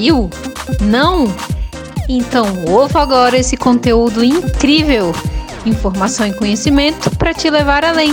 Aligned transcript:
Viu? 0.00 0.30
Não? 0.80 1.26
Então 2.08 2.46
ouça 2.66 2.98
agora 2.98 3.36
esse 3.36 3.54
conteúdo 3.54 4.24
incrível. 4.24 5.12
Informação 5.66 6.26
e 6.26 6.32
conhecimento 6.32 7.14
para 7.18 7.34
te 7.34 7.50
levar 7.50 7.84
além. 7.84 8.12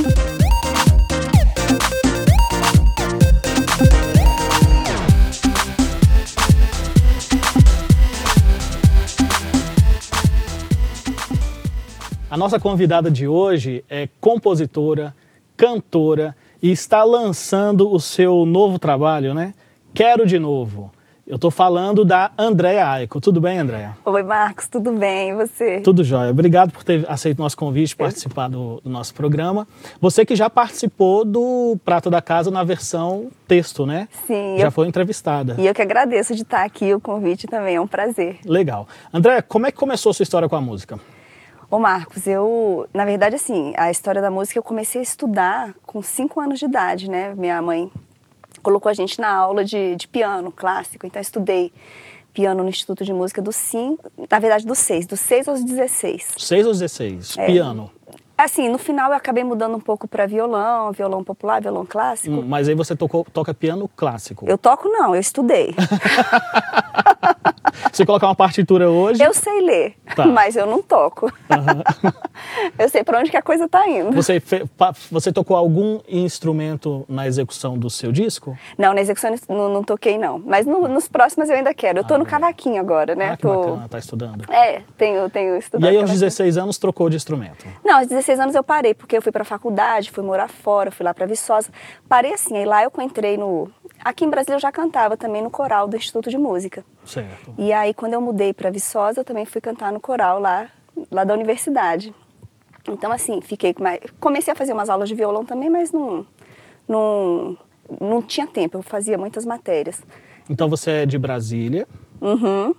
A 12.29 12.35
nossa 12.35 12.59
convidada 12.59 13.09
de 13.09 13.29
hoje 13.29 13.85
é 13.89 14.09
compositora, 14.19 15.15
cantora 15.55 16.35
e 16.61 16.69
está 16.69 17.05
lançando 17.05 17.89
o 17.89 17.97
seu 17.97 18.45
novo 18.45 18.77
trabalho, 18.77 19.33
né? 19.33 19.53
Quero 19.93 20.27
de 20.27 20.37
novo. 20.37 20.91
Eu 21.27 21.35
estou 21.35 21.51
falando 21.51 22.05
da 22.05 22.31
Andréa 22.37 22.87
Aiko. 22.87 23.19
Tudo 23.19 23.41
bem, 23.41 23.59
Andréa? 23.59 23.97
Oi, 24.05 24.23
Marcos, 24.23 24.69
tudo 24.69 24.93
bem? 24.93 25.31
E 25.31 25.35
você? 25.35 25.81
Tudo 25.81 26.01
jóia. 26.01 26.31
Obrigado 26.31 26.71
por 26.71 26.85
ter 26.85 27.05
aceito 27.09 27.39
o 27.39 27.41
nosso 27.41 27.57
convite, 27.57 27.97
participar 27.97 28.47
do, 28.47 28.79
do, 28.81 28.89
nosso 28.89 29.13
programa. 29.13 29.67
Você 29.99 30.25
que 30.25 30.37
já 30.37 30.49
participou 30.49 31.25
do 31.25 31.77
Prato 31.83 32.09
da 32.09 32.21
Casa 32.21 32.49
na 32.49 32.63
versão 32.63 33.27
texto, 33.45 33.85
né? 33.85 34.07
Sim. 34.25 34.55
Já 34.57 34.67
eu... 34.67 34.71
foi 34.71 34.87
entrevistada. 34.87 35.57
E 35.59 35.67
eu 35.67 35.73
que 35.73 35.81
agradeço 35.81 36.33
de 36.33 36.43
estar 36.43 36.63
aqui, 36.63 36.93
o 36.93 37.01
convite 37.01 37.45
também 37.45 37.75
é 37.75 37.81
um 37.81 37.87
prazer. 37.87 38.37
Legal. 38.45 38.87
Andréa, 39.13 39.41
como 39.41 39.67
é 39.67 39.71
que 39.71 39.77
começou 39.77 40.11
a 40.11 40.13
sua 40.13 40.23
história 40.23 40.47
com 40.47 40.55
a 40.55 40.61
música? 40.61 40.97
Ô 41.69 41.77
Marcos, 41.77 42.25
eu, 42.25 42.87
na 42.93 43.03
verdade, 43.03 43.35
assim, 43.35 43.73
a 43.75 43.91
história 43.91 44.21
da 44.21 44.31
música 44.31 44.57
eu 44.57 44.63
comecei 44.63 45.01
a 45.01 45.03
estudar 45.03 45.75
com 45.85 46.01
5 46.01 46.39
anos 46.39 46.59
de 46.59 46.63
idade, 46.63 47.09
né? 47.09 47.35
Minha 47.35 47.61
mãe 47.61 47.91
colocou 48.67 48.89
a 48.89 48.93
gente 48.93 49.21
na 49.21 49.33
aula 49.33 49.63
de, 49.63 49.95
de 49.95 50.09
piano 50.09 50.51
clássico, 50.51 51.07
então 51.07 51.21
eu 51.21 51.21
estudei 51.21 51.71
piano 52.33 52.63
no 52.63 52.69
Instituto 52.69 53.05
de 53.05 53.13
Música 53.13 53.41
dos 53.41 53.55
5, 53.55 54.11
na 54.29 54.39
verdade 54.39 54.67
dos 54.67 54.77
6, 54.79 55.07
dos 55.07 55.21
6 55.21 55.47
aos 55.47 55.63
16. 55.63 56.33
6 56.37 56.67
aos 56.67 56.79
16, 56.79 57.37
é, 57.37 57.45
piano. 57.45 57.89
Assim, 58.37 58.67
no 58.67 58.77
final 58.77 59.11
eu 59.11 59.15
acabei 59.15 59.45
mudando 59.45 59.77
um 59.77 59.79
pouco 59.79 60.05
para 60.05 60.25
violão, 60.25 60.91
violão 60.91 61.23
popular, 61.23 61.61
violão 61.61 61.85
clássico. 61.85 62.35
Hum, 62.35 62.43
mas 62.45 62.67
aí 62.67 62.75
você 62.75 62.93
tocou, 62.93 63.25
toca 63.31 63.53
piano 63.53 63.89
clássico. 63.95 64.45
Eu 64.45 64.57
toco 64.57 64.89
não, 64.89 65.15
eu 65.15 65.21
estudei. 65.21 65.73
Se 67.91 68.05
colocar 68.05 68.27
uma 68.27 68.35
partitura 68.35 68.89
hoje. 68.89 69.23
Eu 69.23 69.33
sei 69.33 69.61
ler, 69.61 69.95
tá. 70.15 70.25
mas 70.25 70.55
eu 70.55 70.65
não 70.65 70.81
toco. 70.81 71.25
Uhum. 71.25 72.11
eu 72.77 72.89
sei 72.89 73.03
para 73.03 73.19
onde 73.19 73.31
que 73.31 73.37
a 73.37 73.41
coisa 73.41 73.65
está 73.65 73.87
indo. 73.87 74.11
Você, 74.11 74.39
fe, 74.39 74.63
você 75.11 75.31
tocou 75.31 75.55
algum 75.55 75.99
instrumento 76.07 77.05
na 77.07 77.27
execução 77.27 77.77
do 77.77 77.89
seu 77.89 78.11
disco? 78.11 78.57
Não, 78.77 78.93
na 78.93 79.01
execução 79.01 79.33
não, 79.49 79.69
não 79.69 79.83
toquei, 79.83 80.17
não. 80.17 80.39
Mas 80.39 80.65
no, 80.65 80.87
nos 80.87 81.07
próximos 81.07 81.49
eu 81.49 81.55
ainda 81.55 81.73
quero. 81.73 81.99
Eu 81.99 82.01
estou 82.01 82.15
ah, 82.15 82.19
no 82.19 82.25
cavaquinho 82.25 82.79
agora, 82.79 83.15
né? 83.15 83.31
Ah, 83.31 83.37
que 83.37 83.43
Tô... 83.43 83.61
bacana, 83.61 83.89
tá 83.89 83.99
estudando. 83.99 84.51
É, 84.51 84.81
tenho, 84.97 85.29
tenho 85.29 85.57
estudado. 85.57 85.91
E 85.91 85.95
aí, 85.95 86.01
aos 86.01 86.11
16 86.11 86.57
anos, 86.57 86.77
trocou 86.77 87.09
de 87.09 87.15
instrumento? 87.15 87.65
Não, 87.83 87.97
aos 87.99 88.07
16 88.07 88.39
anos 88.39 88.55
eu 88.55 88.63
parei, 88.63 88.93
porque 88.93 89.17
eu 89.17 89.21
fui 89.21 89.31
para 89.31 89.43
faculdade, 89.43 90.11
fui 90.11 90.23
morar 90.23 90.47
fora, 90.47 90.91
fui 90.91 91.03
lá 91.03 91.13
para 91.13 91.25
Viçosa. 91.25 91.69
Parei 92.07 92.33
assim, 92.33 92.57
aí 92.57 92.65
lá 92.65 92.83
eu 92.83 92.91
entrei 92.99 93.37
no. 93.37 93.69
Aqui 94.03 94.25
em 94.25 94.29
Brasília 94.29 94.55
eu 94.55 94.59
já 94.59 94.71
cantava 94.71 95.17
também 95.17 95.41
no 95.41 95.49
coral 95.49 95.87
do 95.87 95.95
Instituto 95.95 96.29
de 96.29 96.37
Música. 96.37 96.85
Certo. 97.05 97.53
E 97.57 97.73
aí, 97.73 97.93
quando 97.93 98.13
eu 98.13 98.21
mudei 98.21 98.53
para 98.53 98.69
Viçosa, 98.69 99.21
eu 99.21 99.25
também 99.25 99.45
fui 99.45 99.61
cantar 99.61 99.91
no 99.91 99.99
coral 99.99 100.39
lá, 100.39 100.69
lá 101.11 101.23
da 101.23 101.33
universidade. 101.33 102.13
Então, 102.87 103.11
assim, 103.11 103.41
fiquei. 103.41 103.75
Comecei 104.19 104.53
a 104.53 104.55
fazer 104.55 104.73
umas 104.73 104.89
aulas 104.89 105.09
de 105.09 105.15
violão 105.15 105.45
também, 105.45 105.69
mas 105.69 105.91
não, 105.91 106.25
não, 106.87 107.57
não 107.99 108.21
tinha 108.21 108.47
tempo, 108.47 108.77
eu 108.77 108.81
fazia 108.81 109.17
muitas 109.17 109.45
matérias. 109.45 110.01
Então, 110.49 110.69
você 110.69 110.91
é 110.91 111.05
de 111.05 111.17
Brasília. 111.17 111.87
Uhum. 112.21 112.73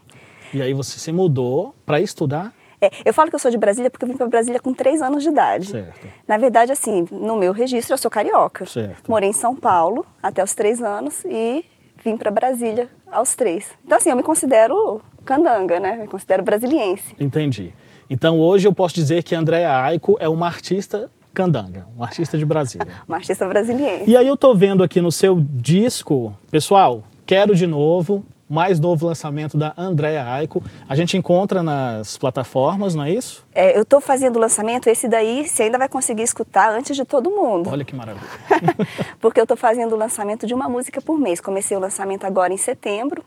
E 0.53 0.63
aí 0.63 0.73
você 0.73 0.99
se 0.99 1.13
mudou 1.13 1.75
para 1.85 2.01
estudar? 2.01 2.55
É, 2.81 2.91
eu 3.05 3.13
falo 3.13 3.29
que 3.29 3.35
eu 3.35 3.39
sou 3.39 3.51
de 3.51 3.59
Brasília 3.59 3.91
porque 3.91 4.05
eu 4.05 4.09
vim 4.09 4.17
para 4.17 4.27
Brasília 4.27 4.61
com 4.61 4.73
três 4.73 5.03
anos 5.03 5.23
de 5.23 5.29
idade. 5.31 5.69
Certo. 5.69 6.07
Na 6.27 6.39
verdade, 6.39 6.73
assim, 6.73 7.07
no 7.11 7.37
meu 7.37 7.53
registro 7.53 7.95
eu 7.95 7.99
sou 7.99 8.11
carioca. 8.11 8.67
Certo. 8.67 9.11
Morei 9.11 9.31
em 9.31 9.33
São 9.33 9.55
Paulo 9.55 10.07
até 10.23 10.43
os 10.43 10.55
três 10.55 10.83
anos 10.83 11.25
e 11.25 11.65
vim 12.05 12.17
para 12.17 12.31
Brasília 12.31 12.89
aos 13.11 13.35
três. 13.35 13.67
Então, 13.85 13.99
assim, 13.99 14.11
eu 14.11 14.17
me 14.17 14.23
considero 14.23 15.01
candanga, 15.25 15.81
né? 15.81 15.97
Me 15.97 16.07
considero 16.07 16.43
brasiliense. 16.43 17.15
Entendi. 17.19 17.73
Então, 18.09 18.39
hoje 18.41 18.67
eu 18.67 18.73
posso 18.73 18.95
dizer 18.95 19.23
que 19.23 19.35
Andréa 19.35 19.77
Aiko 19.83 20.17
é 20.21 20.29
uma 20.29 20.47
artista 20.47 21.11
candanga, 21.35 21.87
uma 21.95 22.07
artista 22.07 22.39
de 22.39 22.45
Brasília. 22.45 22.89
uma 23.07 23.19
artista 23.19 23.47
brasiliense. 23.47 24.05
E 24.11 24.17
aí 24.17 24.27
eu 24.27 24.37
tô 24.37 24.55
vendo 24.55 24.83
aqui 24.83 25.01
no 25.01 25.13
seu 25.13 25.39
disco, 25.41 26.35
pessoal, 26.51 27.05
quero 27.27 27.55
de 27.55 27.67
novo, 27.67 28.25
mais 28.49 28.81
novo 28.81 29.07
lançamento 29.07 29.57
da 29.57 29.75
Andrea 29.77 30.25
Aiko. 30.25 30.63
A 30.89 30.95
gente 30.95 31.17
encontra 31.17 31.63
nas 31.63 32.17
plataformas, 32.17 32.95
não 32.95 33.05
é 33.05 33.13
isso? 33.13 33.47
É, 33.55 33.77
eu 33.77 33.83
estou 33.83 34.01
fazendo 34.01 34.37
o 34.37 34.39
lançamento, 34.39 34.89
esse 34.89 35.09
daí 35.09 35.47
você 35.47 35.65
ainda 35.65 35.79
vai 35.79 35.89
conseguir 35.89 36.23
escutar 36.23 36.71
antes 36.71 36.97
de 36.97 37.05
todo 37.05 37.31
mundo. 37.31 37.69
Olha 37.71 37.85
que 37.85 37.95
maravilha. 37.95 38.27
Porque 39.21 39.39
eu 39.41 39.45
estou 39.45 39.57
fazendo 39.57 39.95
o 39.95 39.99
lançamento 39.99 40.47
de 40.47 40.55
uma 40.55 40.69
música 40.69 41.01
por 41.01 41.19
mês. 41.19 41.41
Comecei 41.41 41.77
o 41.77 41.81
lançamento 41.81 42.25
agora 42.25 42.53
em 42.53 42.57
setembro. 42.57 43.25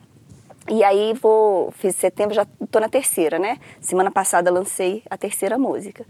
E 0.69 0.83
aí 0.83 1.13
vou, 1.21 1.71
fiz 1.71 1.95
setembro, 1.95 2.35
já 2.35 2.45
estou 2.61 2.81
na 2.81 2.87
terceira, 2.87 3.39
né? 3.39 3.57
Semana 3.79 4.11
passada 4.11 4.51
lancei 4.51 5.03
a 5.09 5.17
terceira 5.17 5.57
música. 5.57 6.05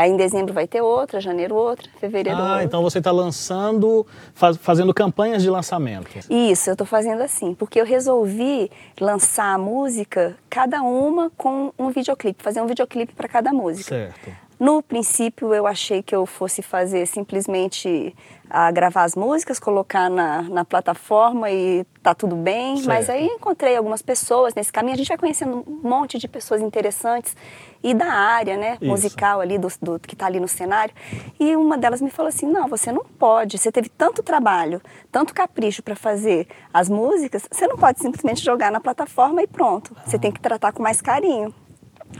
Aí 0.00 0.10
em 0.10 0.16
dezembro 0.16 0.54
vai 0.54 0.66
ter 0.66 0.80
outra, 0.80 1.20
janeiro 1.20 1.54
outra, 1.54 1.86
fevereiro 2.00 2.38
ah, 2.38 2.52
outra. 2.52 2.64
então 2.64 2.82
você 2.82 2.96
está 2.96 3.12
lançando, 3.12 4.06
faz, 4.32 4.56
fazendo 4.56 4.94
campanhas 4.94 5.42
de 5.42 5.50
lançamento. 5.50 6.08
Isso, 6.30 6.70
eu 6.70 6.72
estou 6.72 6.86
fazendo 6.86 7.20
assim, 7.20 7.52
porque 7.52 7.78
eu 7.78 7.84
resolvi 7.84 8.70
lançar 8.98 9.52
a 9.52 9.58
música, 9.58 10.38
cada 10.48 10.80
uma 10.80 11.30
com 11.36 11.70
um 11.78 11.90
videoclipe, 11.90 12.42
fazer 12.42 12.62
um 12.62 12.66
videoclipe 12.66 13.12
para 13.12 13.28
cada 13.28 13.52
música. 13.52 13.90
Certo. 13.90 14.49
No 14.60 14.82
princípio, 14.82 15.54
eu 15.54 15.66
achei 15.66 16.02
que 16.02 16.14
eu 16.14 16.26
fosse 16.26 16.60
fazer 16.60 17.06
simplesmente 17.06 18.14
a 18.50 18.66
ah, 18.66 18.70
gravar 18.70 19.04
as 19.04 19.14
músicas, 19.14 19.58
colocar 19.58 20.10
na, 20.10 20.42
na 20.42 20.66
plataforma 20.66 21.50
e 21.50 21.86
tá 22.02 22.14
tudo 22.14 22.36
bem. 22.36 22.76
Certo. 22.76 22.88
Mas 22.88 23.08
aí 23.08 23.24
encontrei 23.24 23.74
algumas 23.74 24.02
pessoas 24.02 24.52
nesse 24.54 24.70
caminho. 24.70 24.92
A 24.92 24.96
gente 24.98 25.08
vai 25.08 25.16
conhecendo 25.16 25.64
um 25.66 25.88
monte 25.88 26.18
de 26.18 26.28
pessoas 26.28 26.60
interessantes 26.60 27.34
e 27.82 27.94
da 27.94 28.12
área, 28.12 28.58
né, 28.58 28.76
Isso. 28.78 28.90
musical 28.90 29.40
ali, 29.40 29.56
do, 29.56 29.68
do 29.80 29.98
que 29.98 30.14
está 30.14 30.26
ali 30.26 30.38
no 30.38 30.48
cenário. 30.48 30.94
E 31.38 31.56
uma 31.56 31.78
delas 31.78 32.02
me 32.02 32.10
falou 32.10 32.28
assim: 32.28 32.46
não, 32.46 32.68
você 32.68 32.92
não 32.92 33.02
pode. 33.02 33.56
Você 33.56 33.72
teve 33.72 33.88
tanto 33.88 34.22
trabalho, 34.22 34.82
tanto 35.10 35.32
capricho 35.32 35.82
para 35.82 35.96
fazer 35.96 36.46
as 36.70 36.90
músicas, 36.90 37.48
você 37.50 37.66
não 37.66 37.78
pode 37.78 37.98
simplesmente 38.00 38.44
jogar 38.44 38.70
na 38.70 38.78
plataforma 38.78 39.42
e 39.42 39.46
pronto. 39.46 39.96
Você 40.04 40.18
tem 40.18 40.30
que 40.30 40.38
tratar 40.38 40.72
com 40.72 40.82
mais 40.82 41.00
carinho 41.00 41.54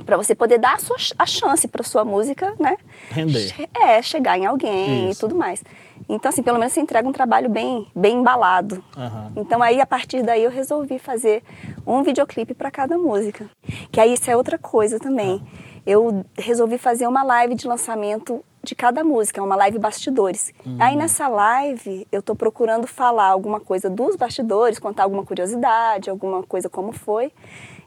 para 0.04 0.16
você 0.16 0.34
poder 0.34 0.58
dar 0.58 0.74
a, 0.74 0.78
sua, 0.78 0.96
a 1.18 1.26
chance 1.26 1.66
para 1.68 1.82
sua 1.82 2.04
música, 2.04 2.54
né? 2.58 2.76
Render. 3.10 3.54
É, 3.74 4.00
chegar 4.02 4.38
em 4.38 4.46
alguém 4.46 5.10
Isso. 5.10 5.18
e 5.18 5.20
tudo 5.20 5.34
mais. 5.34 5.62
Então, 6.08 6.28
assim, 6.28 6.42
pelo 6.42 6.58
menos 6.58 6.72
você 6.72 6.80
entrega 6.80 7.08
um 7.08 7.12
trabalho 7.12 7.48
bem, 7.48 7.86
bem 7.94 8.18
embalado. 8.18 8.82
Uhum. 8.96 9.32
Então, 9.36 9.62
aí, 9.62 9.80
a 9.80 9.86
partir 9.86 10.22
daí, 10.22 10.42
eu 10.42 10.50
resolvi 10.50 10.98
fazer 10.98 11.42
um 11.86 12.02
videoclipe 12.02 12.54
para 12.54 12.70
cada 12.70 12.98
música. 12.98 13.48
Que 13.92 14.00
aí, 14.00 14.14
isso 14.14 14.30
é 14.30 14.36
outra 14.36 14.58
coisa 14.58 14.98
também. 14.98 15.34
Uhum. 15.34 15.46
Eu 15.86 16.26
resolvi 16.36 16.78
fazer 16.78 17.06
uma 17.06 17.22
live 17.22 17.54
de 17.54 17.66
lançamento 17.66 18.44
de 18.62 18.74
cada 18.74 19.02
música, 19.04 19.42
uma 19.42 19.56
live 19.56 19.78
bastidores. 19.78 20.52
Uhum. 20.66 20.76
Aí, 20.80 20.96
nessa 20.96 21.28
live, 21.28 22.06
eu 22.10 22.22
tô 22.22 22.34
procurando 22.34 22.86
falar 22.86 23.26
alguma 23.26 23.60
coisa 23.60 23.88
dos 23.88 24.16
bastidores, 24.16 24.78
contar 24.78 25.04
alguma 25.04 25.24
curiosidade, 25.24 26.10
alguma 26.10 26.42
coisa 26.42 26.68
como 26.68 26.92
foi. 26.92 27.32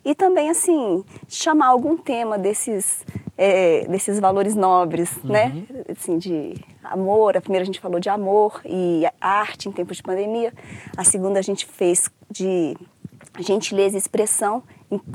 E 0.06 0.14
também, 0.14 0.50
assim, 0.50 1.04
chamar 1.30 1.68
algum 1.68 1.96
tema 1.96 2.38
desses, 2.38 3.06
é, 3.38 3.88
desses 3.88 4.20
valores 4.20 4.56
nobres, 4.56 5.16
uhum. 5.18 5.32
né? 5.32 5.64
Assim, 5.90 6.18
de 6.18 6.56
amor. 6.84 7.38
A 7.38 7.42
primeira 7.42 7.64
a 7.64 7.66
gente 7.66 7.80
falou 7.80 8.00
de 8.00 8.10
amor 8.10 8.62
e 8.66 9.04
arte 9.22 9.70
em 9.70 9.72
tempos 9.72 9.98
de 9.98 10.04
pandemia. 10.04 10.54
A 10.98 11.04
segunda 11.04 11.40
a 11.40 11.42
gente 11.42 11.66
fez 11.66 12.10
de 12.30 12.76
gentileza 13.40 13.96
e 13.96 14.00
expressão 14.00 14.64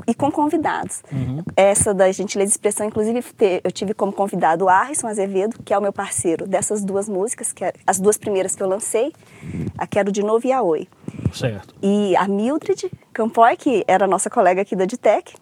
e 0.07 0.13
com 0.13 0.31
convidados. 0.31 1.03
Uhum. 1.11 1.43
Essa 1.55 1.93
da 1.93 2.11
gentileza 2.11 2.51
e 2.51 2.53
expressão, 2.53 2.87
inclusive, 2.87 3.23
eu 3.63 3.71
tive 3.71 3.93
como 3.93 4.11
convidado 4.11 4.65
o 4.65 4.69
Arison 4.69 5.07
Azevedo, 5.07 5.57
que 5.63 5.73
é 5.73 5.77
o 5.77 5.81
meu 5.81 5.93
parceiro 5.93 6.47
dessas 6.47 6.83
duas 6.83 7.07
músicas, 7.07 7.51
que 7.51 7.63
é, 7.63 7.73
as 7.85 7.99
duas 7.99 8.17
primeiras 8.17 8.55
que 8.55 8.63
eu 8.63 8.67
lancei, 8.67 9.13
a 9.77 9.85
Quero 9.85 10.11
de 10.11 10.23
Novo 10.23 10.45
e 10.47 10.51
a 10.51 10.61
Oi. 10.61 10.87
Certo. 11.33 11.75
E 11.81 12.15
a 12.15 12.27
Mildred 12.27 12.91
Campoy, 13.13 13.55
que 13.57 13.83
era 13.87 14.07
nossa 14.07 14.29
colega 14.29 14.61
aqui 14.61 14.75
da 14.75 14.85
Ditec, 14.85 15.35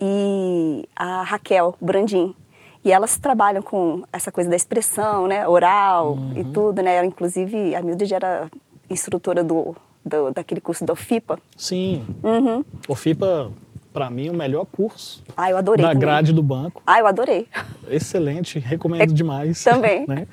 e 0.00 0.88
a 0.96 1.22
Raquel 1.22 1.74
Brandim. 1.80 2.34
E 2.82 2.90
elas 2.90 3.18
trabalham 3.18 3.62
com 3.62 4.02
essa 4.10 4.32
coisa 4.32 4.48
da 4.48 4.56
expressão, 4.56 5.26
né, 5.26 5.46
oral 5.46 6.14
uhum. 6.14 6.32
e 6.34 6.44
tudo, 6.44 6.80
né? 6.80 6.96
Ela, 6.96 7.06
inclusive, 7.06 7.74
a 7.74 7.82
Mildred 7.82 8.14
era 8.14 8.50
instrutora 8.88 9.44
do, 9.44 9.76
do 10.02 10.30
daquele 10.30 10.62
curso 10.62 10.84
da 10.84 10.94
OFIPA. 10.94 11.38
Sim. 11.56 12.06
Uhum. 12.22 12.64
OFIPA 12.88 13.52
para 13.92 14.08
mim, 14.08 14.28
o 14.28 14.34
melhor 14.34 14.64
curso 14.66 15.22
Ah, 15.36 15.50
eu 15.50 15.56
adorei. 15.56 15.82
da 15.82 15.88
também. 15.90 16.00
grade 16.00 16.32
do 16.32 16.42
banco. 16.42 16.82
Ah, 16.86 17.00
eu 17.00 17.06
adorei. 17.06 17.46
Excelente, 17.90 18.58
recomendo 18.58 19.12
demais. 19.12 19.62
também. 19.64 20.06
né? 20.06 20.26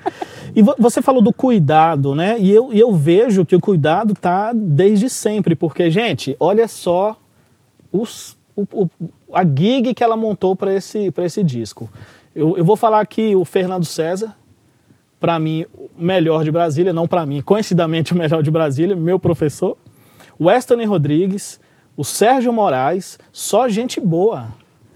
E 0.54 0.62
vo- 0.62 0.76
você 0.78 1.02
falou 1.02 1.20
do 1.20 1.32
cuidado, 1.32 2.14
né? 2.14 2.36
E 2.38 2.50
eu, 2.50 2.72
e 2.72 2.78
eu 2.78 2.92
vejo 2.94 3.44
que 3.44 3.56
o 3.56 3.60
cuidado 3.60 4.14
tá 4.14 4.52
desde 4.54 5.10
sempre, 5.10 5.54
porque, 5.56 5.90
gente, 5.90 6.36
olha 6.38 6.68
só 6.68 7.16
os, 7.92 8.36
o, 8.54 8.62
o- 8.72 8.88
a 9.32 9.44
gig 9.44 9.92
que 9.94 10.04
ela 10.04 10.16
montou 10.16 10.54
para 10.54 10.72
esse, 10.74 11.10
pra 11.10 11.24
esse 11.24 11.42
disco. 11.42 11.90
Eu, 12.34 12.56
eu 12.56 12.64
vou 12.64 12.76
falar 12.76 13.00
aqui 13.00 13.34
o 13.34 13.44
Fernando 13.44 13.84
César, 13.84 14.36
para 15.18 15.36
mim, 15.40 15.66
o 15.74 15.88
melhor 15.98 16.44
de 16.44 16.50
Brasília, 16.52 16.92
não 16.92 17.08
para 17.08 17.26
mim, 17.26 17.40
coincidentemente 17.42 18.12
o 18.12 18.16
melhor 18.16 18.40
de 18.42 18.50
Brasília, 18.52 18.94
meu 18.94 19.18
professor. 19.18 19.76
O 20.38 20.44
Weston 20.46 20.86
Rodrigues, 20.86 21.58
o 21.98 22.04
Sérgio 22.04 22.52
Moraes, 22.52 23.18
só 23.32 23.68
gente 23.68 23.98
boa. 24.00 24.46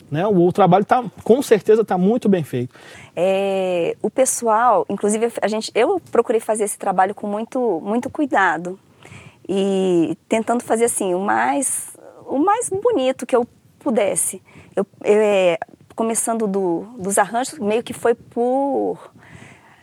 Né? 0.09 0.25
O, 0.25 0.47
o 0.47 0.53
trabalho 0.53 0.85
tá, 0.85 1.05
com 1.25 1.43
certeza 1.43 1.83
está 1.83 1.99
muito 1.99 2.29
bem 2.29 2.45
feito. 2.45 2.73
É, 3.17 3.97
o 4.01 4.09
pessoal, 4.09 4.87
inclusive 4.89 5.33
a 5.43 5.49
gente, 5.49 5.73
eu 5.75 6.01
procurei 6.13 6.41
fazer 6.41 6.63
esse 6.63 6.79
trabalho 6.79 7.13
com 7.13 7.27
muito, 7.27 7.81
muito 7.83 8.09
cuidado 8.09 8.79
e 9.49 10.17
tentando 10.29 10.63
fazer 10.63 10.85
assim 10.85 11.13
o 11.13 11.19
mais, 11.19 11.97
o 12.25 12.39
mais 12.39 12.69
bonito 12.69 13.27
que 13.27 13.35
eu 13.35 13.45
pudesse. 13.81 14.41
Eu, 14.77 14.87
eu, 15.03 15.19
é, 15.19 15.59
começando 15.97 16.47
do, 16.47 16.87
dos 16.99 17.19
arranjos, 17.19 17.59
meio 17.59 17.83
que 17.83 17.93
foi 17.93 18.15
por 18.15 19.12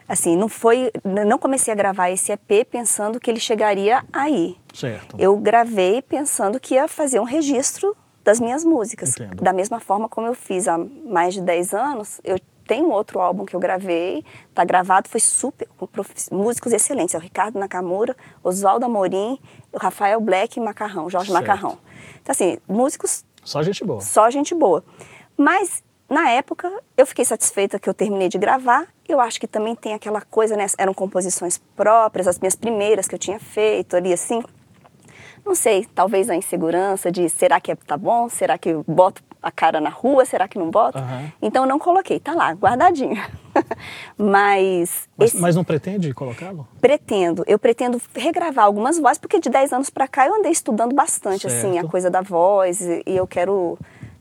assim, 0.10 0.36
não 0.36 0.50
foi, 0.50 0.92
não 1.06 1.38
comecei 1.38 1.72
a 1.72 1.76
gravar 1.76 2.10
esse 2.10 2.32
EP 2.32 2.66
pensando 2.70 3.20
que 3.20 3.30
ele 3.30 3.40
chegaria 3.40 4.04
aí. 4.12 4.58
Certo. 4.74 5.16
Eu 5.20 5.38
gravei 5.38 6.02
pensando 6.02 6.60
que 6.60 6.74
ia 6.74 6.88
fazer 6.88 7.20
um 7.20 7.24
registro 7.24 7.96
das 8.24 8.40
minhas 8.40 8.66
músicas. 8.66 9.12
Entendo. 9.12 9.42
Da 9.42 9.54
mesma 9.54 9.80
forma 9.80 10.10
como 10.10 10.28
eu 10.28 10.34
fiz 10.34 10.68
há 10.68 10.78
mais 10.78 11.36
de 11.36 11.42
10 11.42 11.74
anos, 11.74 12.20
eu 12.24 12.40
tenho 12.66 12.90
outro 12.92 13.20
álbum 13.20 13.46
que 13.46 13.56
eu 13.56 13.60
gravei, 13.60 14.24
tá 14.54 14.64
gravado, 14.64 15.10
foi 15.10 15.20
super, 15.20 15.68
com 15.78 15.88
músicos 16.32 16.72
excelentes, 16.72 17.16
é 17.16 17.18
o 17.18 17.22
Ricardo 17.22 17.58
Nakamura, 17.58 18.16
Oswaldo 18.44 18.86
Amorim, 18.86 19.40
o 19.72 19.78
Rafael 19.80 20.22
Black 20.22 20.60
e 20.60 20.62
Macarrão, 20.62 21.10
Jorge 21.10 21.32
Certo. 21.32 21.42
Macarrão. 21.42 21.80
Então 22.22 22.32
assim, 22.32 22.60
músicos 22.68 23.26
Só 23.44 23.64
gente 23.64 23.84
boa. 23.84 24.02
só 24.02 24.30
gente 24.30 24.54
boa. 24.54 24.84
Mas 25.36 25.82
na 26.10 26.30
época 26.32 26.72
eu 26.98 27.06
fiquei 27.06 27.24
satisfeita 27.26 27.80
que 27.80 27.88
eu 27.90 27.94
terminei 27.94 28.28
de 28.30 28.38
gravar. 28.38 28.88
Eu 29.08 29.20
acho 29.20 29.40
que 29.40 29.48
também 29.48 29.76
tem 29.76 29.94
aquela 29.94 30.22
coisa, 30.22 30.56
né? 30.56 30.66
Eram 30.78 30.94
composições 30.94 31.58
próprias, 31.76 32.28
as 32.28 32.40
minhas 32.40 32.56
primeiras 32.56 33.08
que 33.08 33.16
eu 33.16 33.20
tinha 33.20 33.40
feito 33.40 33.96
ali 33.96 34.12
assim. 34.14 34.42
Não 35.46 35.56
sei, 35.56 35.88
talvez 35.96 36.30
a 36.30 36.36
insegurança 36.36 37.12
de 37.12 37.28
será 37.30 37.60
que 37.60 37.72
é- 37.72 37.76
tá 37.76 37.98
bom? 37.98 38.28
Será 38.30 38.58
que 38.58 38.70
eu 38.70 38.84
boto 38.88 39.24
a 39.42 39.50
cara 39.50 39.80
na 39.80 39.90
rua? 39.90 40.26
Será 40.26 40.48
que 40.48 40.60
não 40.60 40.70
boto? 40.70 40.98
Aham. 40.98 41.32
Então 41.42 41.66
não 41.66 41.80
coloquei, 41.80 42.20
tá 42.20 42.34
lá, 42.34 42.52
guardadinho. 42.52 43.16
Mas, 44.18 45.08
Mas, 45.18 45.32
esse- 45.34 45.42
mas 45.42 45.56
não 45.56 45.64
pretende 45.64 46.14
colocá-lo? 46.14 46.68
pretendo, 46.82 47.44
eu 47.48 47.58
pretendo 47.58 48.00
regravar 48.14 48.66
algumas 48.66 49.00
vozes, 49.00 49.18
porque 49.18 49.40
de 49.40 49.50
10 49.50 49.72
anos 49.74 49.90
pra 49.90 50.08
cá 50.08 50.28
eu 50.28 50.36
andei 50.36 50.52
estudando 50.52 50.94
bastante, 50.94 51.48
assim, 51.48 51.72
a 51.78 51.82
Certo. 51.82 51.90
coisa 51.90 52.10
da 52.10 52.22
voz, 52.22 52.82
e 52.82 53.02
eu 53.08 53.26
quero, 53.26 53.78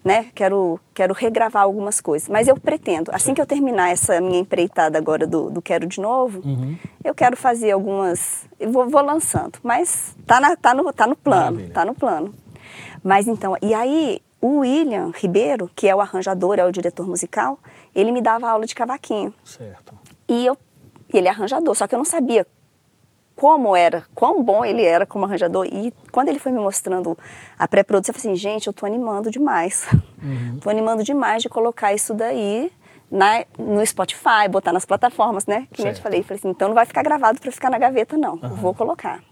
né, 0.09 0.27
quero, 0.35 0.81
quero 0.95 1.13
regravar 1.13 1.63
algumas 1.63 2.01
coisas. 2.01 2.29
Mas 2.29 2.49
eu 2.49 2.57
pretendo, 2.59 3.11
assim 3.15 3.35
que 3.35 3.41
eu 3.41 3.47
terminar 3.47 3.91
essa 3.91 4.21
minha 4.21 4.41
empreitada 4.41 4.97
agora 4.97 5.27
do, 5.27 5.51
do 5.51 5.61
Quero 5.61 5.87
de 5.87 6.01
Novo, 6.01 6.41
Uhum. 6.45 6.77
eu 7.05 7.15
quero 7.15 7.37
fazer 7.37 7.71
algumas, 7.73 8.47
eu 8.59 8.73
vou, 8.73 8.89
vou 8.89 9.03
lançando, 9.03 9.59
mas 9.63 10.17
tá, 10.27 10.41
na, 10.41 10.57
tá, 10.57 10.73
no, 10.75 10.91
tá 10.93 11.07
no 11.07 11.15
plano, 11.15 11.53
Maravilha. 11.57 11.75
tá 11.75 11.85
no 11.85 11.95
plano. 11.95 12.35
Mas 13.03 13.29
então, 13.29 13.55
e 13.63 13.75
aí 13.75 14.21
o 14.41 14.59
William 14.61 15.13
Ribeiro, 15.15 15.71
que 15.77 15.87
é 15.89 15.95
o 15.95 16.01
arranjador, 16.01 16.59
é 16.59 16.65
o 16.65 16.73
diretor 16.73 17.07
musical, 17.07 17.59
ele 17.95 18.11
me 18.13 18.21
dava 18.23 18.49
aula 18.49 18.65
de 18.67 18.75
cavaquinho. 18.75 19.33
Certo. 19.45 19.93
E 20.29 20.47
eu, 20.47 20.57
ele 21.13 21.27
é 21.29 21.31
arranjador, 21.31 21.75
só 21.75 21.87
que 21.87 21.95
eu 21.95 21.99
não 21.99 22.05
sabia 22.05 22.47
como 23.38 23.76
era, 23.76 24.02
quão 24.17 24.43
bom 24.43 24.64
ele 24.64 24.82
era 24.82 25.06
como 25.06 25.25
arranjador. 25.25 25.64
E 25.67 25.94
quando 26.11 26.29
ele 26.29 26.40
foi 26.40 26.50
me 26.50 26.58
mostrando 26.58 27.17
a 27.56 27.69
pré-produção, 27.69 28.12
eu 28.12 28.20
falei 28.20 28.32
assim, 28.32 28.40
gente, 28.40 28.67
eu 28.67 28.73
tô 28.73 28.85
animando 28.85 29.31
demais. 29.31 29.87
Uhum. 30.20 30.58
Tô 30.61 30.69
animando 30.69 31.05
demais 31.05 31.40
de 31.40 31.49
colocar 31.49 31.94
isso 31.94 32.12
daí 32.14 32.73
na, 33.08 33.44
no 33.56 33.87
Spotify, 33.87 34.49
botar 34.50 34.73
nas 34.73 34.85
plataformas, 34.85 35.46
né? 35.46 35.69
Que 35.73 35.82
nem 35.82 35.90
eu 35.90 35.94
te 35.94 35.99
Certo. 35.99 36.02
falei. 36.02 36.19
Eu 36.19 36.25
falei 36.25 36.38
assim, 36.40 36.49
então 36.49 36.67
não 36.67 36.75
vai 36.75 36.85
ficar 36.85 37.05
gravado 37.05 37.40
para 37.40 37.52
ficar 37.52 37.70
na 37.70 37.79
gaveta, 37.79 38.17
não. 38.17 38.40
Eu 38.43 38.56
vou 38.56 38.75
colocar. 38.75 39.23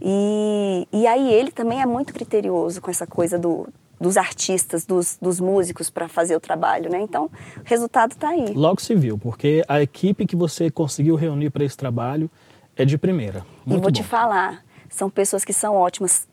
E, 0.00 0.88
e 0.92 1.06
aí 1.06 1.32
ele 1.32 1.52
também 1.52 1.80
é 1.80 1.86
muito 1.86 2.12
criterioso 2.12 2.80
com 2.80 2.90
essa 2.90 3.06
coisa 3.06 3.38
do, 3.38 3.68
dos 4.00 4.16
artistas, 4.16 4.84
dos, 4.84 5.16
dos 5.22 5.38
músicos 5.38 5.88
para 5.88 6.08
fazer 6.08 6.34
o 6.34 6.40
trabalho, 6.40 6.90
né? 6.90 7.00
Então, 7.00 7.26
o 7.26 7.30
resultado 7.62 8.16
tá 8.16 8.30
aí. 8.30 8.52
Logo 8.54 8.80
se 8.80 8.92
viu, 8.96 9.16
porque 9.16 9.62
a 9.68 9.80
equipe 9.80 10.26
que 10.26 10.34
você 10.34 10.68
conseguiu 10.68 11.14
reunir 11.14 11.50
para 11.50 11.62
esse 11.64 11.76
trabalho 11.76 12.28
é 12.82 12.84
de 12.84 12.96
primeira. 12.98 13.44
E 13.66 13.70
Muito 13.70 13.82
vou 13.82 13.90
bom. 13.90 13.96
te 13.96 14.02
falar, 14.02 14.62
são 14.88 15.08
pessoas 15.10 15.44
que 15.44 15.52
são 15.52 15.74
ótimas, 15.74 16.26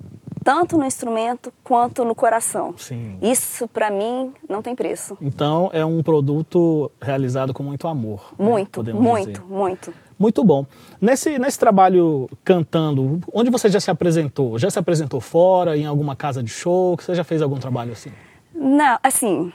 tanto 0.44 0.77
no 0.77 0.85
instrumento 0.85 1.53
quanto 1.63 2.03
no 2.05 2.15
coração. 2.15 2.73
Sim. 2.77 3.17
Isso, 3.21 3.67
pra 3.67 3.89
mim, 3.91 4.33
não 4.49 4.61
tem 4.61 4.75
preço. 4.75 5.17
Então 5.21 5.69
é 5.73 5.85
um 5.85 6.01
produto 6.01 6.91
realizado 7.01 7.53
com 7.53 7.63
muito 7.63 7.88
amor. 7.88 8.33
né, 8.38 8.45
Muito, 8.45 8.71
podemos 8.71 9.01
muito, 9.01 9.27
dizer. 9.41 9.44
muito. 9.45 9.94
Muito 10.19 10.44
bom. 10.44 10.65
Nesse, 10.99 11.38
nesse 11.38 11.59
trabalho 11.59 12.27
cantando, 12.44 13.19
onde 13.31 13.51
você 13.51 13.69
já 13.69 13.79
se 13.79 13.91
apresentou? 13.91 14.57
Já 14.57 14.69
se 14.71 14.79
apresentou 14.79 15.21
fora, 15.21 15.77
em 15.77 15.85
alguma 15.85 16.15
casa 16.15 16.41
de 16.41 16.49
show? 16.49 16.97
Você 16.99 17.13
já 17.13 17.23
fez 17.23 17.39
algum 17.41 17.57
trabalho 17.57 17.91
assim? 17.91 18.11
Não, 18.55 18.97
assim, 19.03 19.53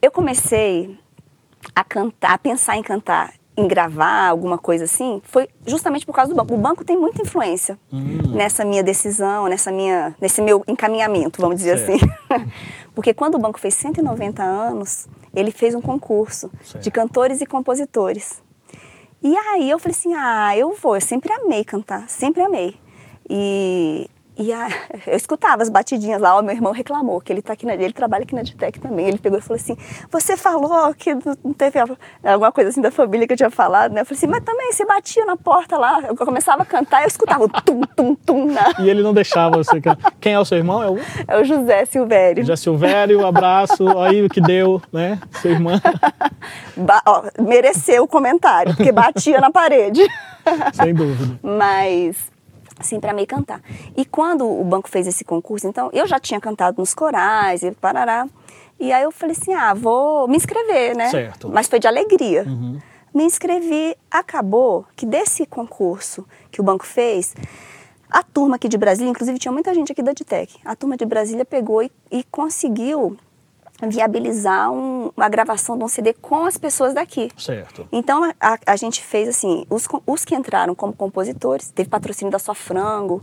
eu 0.00 0.10
comecei 0.10 0.98
a 1.74 1.84
cantar, 1.84 2.32
a 2.32 2.38
pensar 2.38 2.78
em 2.78 2.82
cantar, 2.82 3.34
em 3.56 3.68
gravar 3.68 4.28
alguma 4.28 4.56
coisa 4.56 4.84
assim, 4.84 5.20
foi 5.24 5.48
justamente 5.66 6.06
por 6.06 6.14
causa 6.14 6.30
do 6.32 6.36
banco. 6.36 6.54
O 6.54 6.58
banco 6.58 6.84
tem 6.84 6.96
muita 6.96 7.20
influência 7.22 7.78
Hum. 7.92 8.32
nessa 8.34 8.64
minha 8.64 8.82
decisão, 8.82 9.46
nessa 9.46 9.70
minha, 9.70 10.14
nesse 10.20 10.40
meu 10.40 10.64
encaminhamento, 10.66 11.40
vamos 11.40 11.56
dizer 11.58 11.78
Certo. 11.78 12.02
assim. 12.32 12.50
Porque 12.94 13.12
quando 13.12 13.34
o 13.34 13.38
banco 13.38 13.58
fez 13.60 13.74
190 13.74 14.42
anos, 14.42 15.06
ele 15.34 15.50
fez 15.50 15.74
um 15.74 15.80
concurso 15.80 16.50
Certo. 16.62 16.82
de 16.82 16.90
cantores 16.90 17.40
e 17.40 17.46
compositores. 17.46 18.42
E 19.22 19.36
aí 19.36 19.70
eu 19.70 19.78
falei 19.78 19.94
assim, 19.96 20.14
ah, 20.14 20.56
eu 20.56 20.74
vou, 20.82 20.94
eu 20.96 21.00
sempre 21.00 21.32
amei 21.32 21.62
cantar, 21.64 22.08
sempre 22.08 22.42
amei. 22.42 22.74
E, 23.30 24.08
e 24.42 24.52
a- 24.52 24.68
eu 25.06 25.16
escutava 25.16 25.62
as 25.62 25.68
batidinhas 25.68 26.20
lá, 26.20 26.38
o 26.38 26.42
meu 26.42 26.54
irmão 26.54 26.72
reclamou, 26.72 27.20
que 27.20 27.32
ele 27.32 27.40
tá 27.42 27.52
aqui 27.52 27.64
na, 27.66 27.74
ele 27.74 27.92
trabalha 27.92 28.24
aqui 28.24 28.34
na 28.34 28.42
Ditec 28.42 28.78
também. 28.80 29.06
Ele 29.08 29.18
pegou 29.18 29.38
e 29.38 29.42
falou 29.42 29.56
assim: 29.56 29.76
Você 30.10 30.36
falou 30.36 30.92
que 30.94 31.14
não 31.44 31.52
teve 31.52 31.78
alguma 32.24 32.52
coisa 32.52 32.70
assim 32.70 32.80
da 32.80 32.90
família 32.90 33.26
que 33.26 33.32
eu 33.32 33.36
tinha 33.36 33.50
falado, 33.50 33.92
né? 33.92 34.00
Eu 34.02 34.06
falei 34.06 34.18
assim, 34.18 34.26
mas 34.26 34.42
também 34.44 34.72
você 34.72 34.84
batia 34.84 35.24
na 35.24 35.36
porta 35.36 35.76
lá. 35.78 36.00
Eu 36.02 36.16
começava 36.16 36.62
a 36.62 36.66
cantar 36.66 37.02
eu 37.02 37.08
escutava 37.08 37.44
o 37.44 37.48
tum, 37.48 37.80
tum, 37.96 38.14
tum. 38.14 38.46
Na... 38.52 38.72
E 38.78 38.88
ele 38.90 39.02
não 39.02 39.12
deixava 39.14 39.56
você 39.56 39.80
cantar. 39.80 40.12
Quem 40.20 40.32
é 40.34 40.38
o 40.40 40.44
seu 40.44 40.58
irmão? 40.58 40.82
É 40.82 40.90
o 40.90 40.98
É 41.28 41.40
o 41.40 41.44
José 41.44 41.84
Silvério. 41.84 42.42
José 42.44 42.56
Silvério, 42.56 43.26
abraço. 43.26 43.98
Aí 43.98 44.24
o 44.24 44.28
que 44.28 44.40
deu, 44.40 44.80
né? 44.92 45.18
Sua 45.40 45.50
irmã. 45.50 45.80
Ba- 46.76 47.02
ó, 47.06 47.22
mereceu 47.40 48.04
o 48.04 48.08
comentário, 48.08 48.74
porque 48.74 48.90
batia 48.92 49.40
na 49.40 49.50
parede. 49.50 50.02
Sem 50.72 50.94
dúvida. 50.94 51.38
mas 51.42 52.16
sempre 52.80 53.10
amei 53.10 53.26
cantar. 53.26 53.60
E 53.96 54.04
quando 54.04 54.48
o 54.48 54.64
banco 54.64 54.88
fez 54.88 55.06
esse 55.06 55.24
concurso, 55.24 55.66
então 55.66 55.90
eu 55.92 56.06
já 56.06 56.18
tinha 56.18 56.40
cantado 56.40 56.80
nos 56.80 56.94
corais 56.94 57.62
e 57.62 57.72
parará. 57.72 58.26
E 58.78 58.92
aí 58.92 59.02
eu 59.02 59.12
falei 59.12 59.36
assim: 59.38 59.54
ah, 59.54 59.74
vou 59.74 60.26
me 60.26 60.36
inscrever, 60.36 60.96
né? 60.96 61.08
Certo. 61.10 61.48
Mas 61.48 61.68
foi 61.68 61.78
de 61.78 61.86
alegria. 61.86 62.44
Uhum. 62.46 62.78
Me 63.14 63.24
inscrevi, 63.24 63.94
acabou 64.10 64.86
que 64.96 65.04
desse 65.04 65.44
concurso 65.44 66.26
que 66.50 66.60
o 66.60 66.64
banco 66.64 66.86
fez, 66.86 67.34
a 68.10 68.22
turma 68.22 68.56
aqui 68.56 68.68
de 68.68 68.78
Brasília, 68.78 69.10
inclusive 69.10 69.38
tinha 69.38 69.52
muita 69.52 69.74
gente 69.74 69.92
aqui 69.92 70.02
da 70.02 70.12
Ditec, 70.12 70.58
a 70.64 70.74
turma 70.74 70.96
de 70.96 71.04
Brasília 71.04 71.44
pegou 71.44 71.82
e, 71.82 71.90
e 72.10 72.24
conseguiu 72.24 73.16
viabilizar 73.88 74.70
um- 74.70 75.10
uma 75.16 75.28
gravação 75.28 75.76
de 75.76 75.84
um 75.84 75.88
CD 75.88 76.12
com 76.12 76.44
as 76.44 76.56
pessoas 76.56 76.94
daqui. 76.94 77.30
Certo. 77.36 77.86
Então 77.92 78.22
a, 78.40 78.58
a- 78.66 78.76
gente 78.76 79.02
fez 79.02 79.28
assim, 79.28 79.64
os, 79.70 79.86
os 80.06 80.24
que 80.24 80.34
entraram 80.34 80.74
como 80.74 80.92
compositores, 80.92 81.70
teve 81.70 81.88
patrocínio 81.88 82.30
da 82.30 82.38
Só 82.38 82.54
Frango 82.54 83.22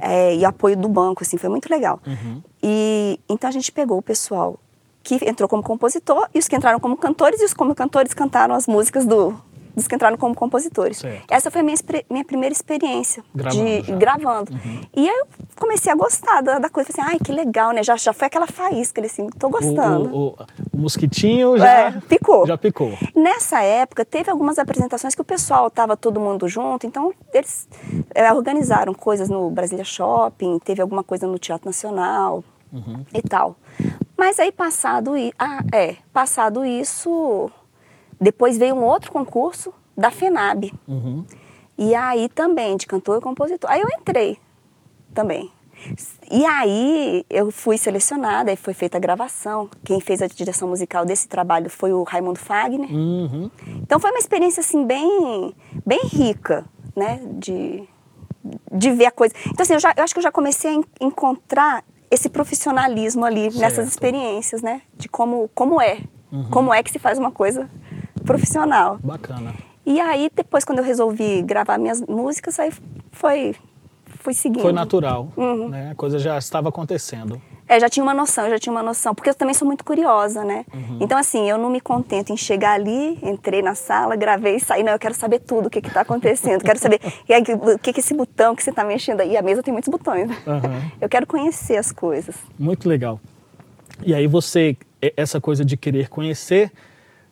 é, 0.00 0.34
e 0.36 0.44
apoio 0.44 0.76
do 0.76 0.88
banco, 0.88 1.22
assim, 1.22 1.36
foi 1.36 1.48
muito 1.50 1.68
legal. 1.70 2.00
Uhum. 2.06 2.42
E 2.62 3.18
então 3.28 3.48
a 3.48 3.52
gente 3.52 3.70
pegou 3.72 3.98
o 3.98 4.02
pessoal 4.02 4.58
que 5.02 5.14
entrou 5.28 5.48
como 5.48 5.62
compositor 5.62 6.28
e 6.34 6.38
os 6.38 6.46
que 6.46 6.54
entraram 6.56 6.78
como 6.78 6.96
cantores 6.96 7.40
e 7.40 7.44
os 7.44 7.54
como 7.54 7.74
cantores 7.74 8.12
cantaram 8.12 8.54
as 8.54 8.66
músicas 8.66 9.06
do, 9.06 9.34
dos 9.74 9.86
que 9.86 9.94
entraram 9.94 10.16
como 10.16 10.34
compositores. 10.34 10.98
Certo. 10.98 11.24
Essa 11.30 11.50
foi 11.50 11.60
a 11.60 11.64
minha, 11.64 11.76
minha 12.10 12.24
primeira 12.24 12.52
experiência 12.52 13.22
Gravando 13.34 13.64
de 13.64 13.82
já. 13.82 13.92
Uhum. 13.92 13.98
gravando. 13.98 14.52
E 14.96 15.08
aí 15.08 15.16
eu 15.16 15.26
comecei 15.58 15.92
a 15.92 15.94
gostar 15.94 16.40
da, 16.42 16.58
da 16.58 16.68
coisa, 16.68 16.90
falei 16.92 17.06
assim, 17.08 17.14
ai, 17.16 17.18
que 17.24 17.32
legal, 17.32 17.72
né? 17.72 17.82
Já, 17.82 17.96
já 17.96 18.12
foi 18.12 18.26
aquela 18.26 18.46
faísca, 18.46 19.00
assim, 19.04 19.28
tô 19.38 19.48
gostando. 19.48 20.14
o, 20.14 20.26
o- 20.28 20.36
o 20.72 20.78
mosquitinho 20.78 21.56
já 21.58 21.68
É, 21.68 21.90
picou. 22.08 22.46
Já 22.46 22.56
picou. 22.58 22.92
Nessa 23.14 23.62
época, 23.62 24.04
teve 24.04 24.30
algumas 24.30 24.58
apresentações 24.58 25.14
que 25.14 25.20
o 25.20 25.24
pessoal 25.24 25.66
estava 25.68 25.96
todo 25.96 26.18
mundo 26.20 26.48
junto, 26.48 26.86
então 26.86 27.12
eles 27.32 27.68
é, 28.14 28.32
organizaram 28.32 28.94
coisas 28.94 29.28
no 29.28 29.50
Brasília 29.50 29.84
Shopping, 29.84 30.58
teve 30.60 30.80
alguma 30.82 31.02
coisa 31.04 31.26
no 31.26 31.38
Teatro 31.38 31.66
Nacional. 31.66 32.42
uhum. 32.72 33.04
e 33.12 33.20
tal. 33.22 33.56
Mas 34.16 34.38
aí 34.38 34.52
passado, 34.52 35.12
ah, 35.38 35.62
é, 35.72 35.96
passado 36.12 36.64
isso, 36.64 37.50
depois 38.20 38.58
veio 38.58 38.74
um 38.74 38.84
outro 38.84 39.10
concurso 39.10 39.72
da 39.96 40.10
FENAB. 40.10 40.72
Uhum. 40.86 41.24
E 41.78 41.94
aí 41.94 42.28
também, 42.28 42.76
de 42.76 42.86
cantor 42.86 43.18
e 43.18 43.20
compositor. 43.22 43.70
Aí 43.70 43.80
eu 43.80 43.88
entrei 43.98 44.38
também. 45.14 45.50
E 46.30 46.44
aí 46.44 47.24
eu 47.30 47.50
fui 47.50 47.78
selecionada, 47.78 48.50
aí 48.50 48.56
foi 48.56 48.74
feita 48.74 48.98
a 48.98 49.00
gravação. 49.00 49.68
Quem 49.82 50.00
fez 50.00 50.20
a 50.20 50.26
direção 50.26 50.68
musical 50.68 51.04
desse 51.06 51.26
trabalho 51.26 51.70
foi 51.70 51.92
o 51.92 52.02
Raimundo 52.02 52.38
Fagner. 52.38 52.92
Uhum. 52.92 53.50
Então 53.82 53.98
foi 53.98 54.10
uma 54.10 54.18
experiência 54.18 54.60
assim 54.60 54.84
bem, 54.84 55.54
bem 55.86 56.00
rica, 56.04 56.66
né? 56.94 57.20
De, 57.32 57.88
de 58.72 58.90
ver 58.92 59.06
a 59.06 59.10
coisa. 59.10 59.34
Então 59.46 59.62
assim, 59.62 59.72
eu, 59.72 59.80
já, 59.80 59.94
eu 59.96 60.04
acho 60.04 60.12
que 60.12 60.18
eu 60.18 60.22
já 60.22 60.30
comecei 60.30 60.76
a 60.76 61.04
encontrar 61.04 61.82
esse 62.10 62.28
profissionalismo 62.28 63.24
ali 63.24 63.44
certo. 63.44 63.58
nessas 63.58 63.88
experiências, 63.88 64.60
né? 64.60 64.82
De 64.96 65.08
como, 65.08 65.48
como 65.54 65.80
é. 65.80 66.00
Uhum. 66.30 66.50
Como 66.50 66.74
é 66.74 66.82
que 66.82 66.90
se 66.90 66.98
faz 66.98 67.18
uma 67.18 67.30
coisa 67.30 67.70
profissional. 68.24 68.98
Bacana. 69.02 69.54
E 69.84 70.00
aí, 70.00 70.30
depois, 70.34 70.64
quando 70.64 70.78
eu 70.78 70.84
resolvi 70.84 71.42
gravar 71.42 71.78
minhas 71.78 72.00
músicas, 72.02 72.58
aí 72.58 72.72
foi 73.10 73.54
fui 74.20 74.34
seguindo. 74.34 74.62
Foi 74.62 74.72
natural, 74.72 75.32
uhum. 75.36 75.68
né? 75.68 75.90
A 75.90 75.94
coisa 75.94 76.18
já 76.18 76.36
estava 76.38 76.68
acontecendo. 76.68 77.40
É, 77.66 77.78
já 77.78 77.88
tinha 77.88 78.02
uma 78.02 78.12
noção, 78.12 78.50
já 78.50 78.58
tinha 78.58 78.72
uma 78.72 78.82
noção, 78.82 79.14
porque 79.14 79.30
eu 79.30 79.34
também 79.34 79.54
sou 79.54 79.66
muito 79.66 79.84
curiosa, 79.84 80.44
né? 80.44 80.66
Uhum. 80.74 80.98
Então, 81.00 81.16
assim, 81.16 81.48
eu 81.48 81.56
não 81.56 81.70
me 81.70 81.80
contento 81.80 82.32
em 82.32 82.36
chegar 82.36 82.72
ali, 82.72 83.16
entrei 83.22 83.62
na 83.62 83.76
sala, 83.76 84.16
gravei 84.16 84.56
e 84.56 84.60
saí. 84.60 84.82
Não, 84.82 84.92
eu 84.92 84.98
quero 84.98 85.14
saber 85.14 85.38
tudo 85.38 85.66
o 85.66 85.70
que 85.70 85.78
está 85.78 86.00
acontecendo. 86.00 86.62
quero 86.62 86.80
saber 86.80 87.00
o 87.74 87.78
que, 87.78 87.92
que 87.92 88.00
esse 88.00 88.12
botão 88.12 88.56
que 88.56 88.62
você 88.62 88.70
está 88.70 88.84
mexendo 88.84 89.20
aí. 89.20 89.36
A 89.36 89.42
mesa 89.42 89.62
tem 89.62 89.72
muitos 89.72 89.88
botões. 89.88 90.28
Uhum. 90.28 90.90
Eu 91.00 91.08
quero 91.08 91.26
conhecer 91.26 91.76
as 91.76 91.92
coisas. 91.92 92.34
Muito 92.58 92.88
legal. 92.88 93.20
E 94.04 94.14
aí 94.14 94.26
você, 94.26 94.76
essa 95.16 95.40
coisa 95.40 95.64
de 95.64 95.76
querer 95.76 96.08
conhecer, 96.08 96.72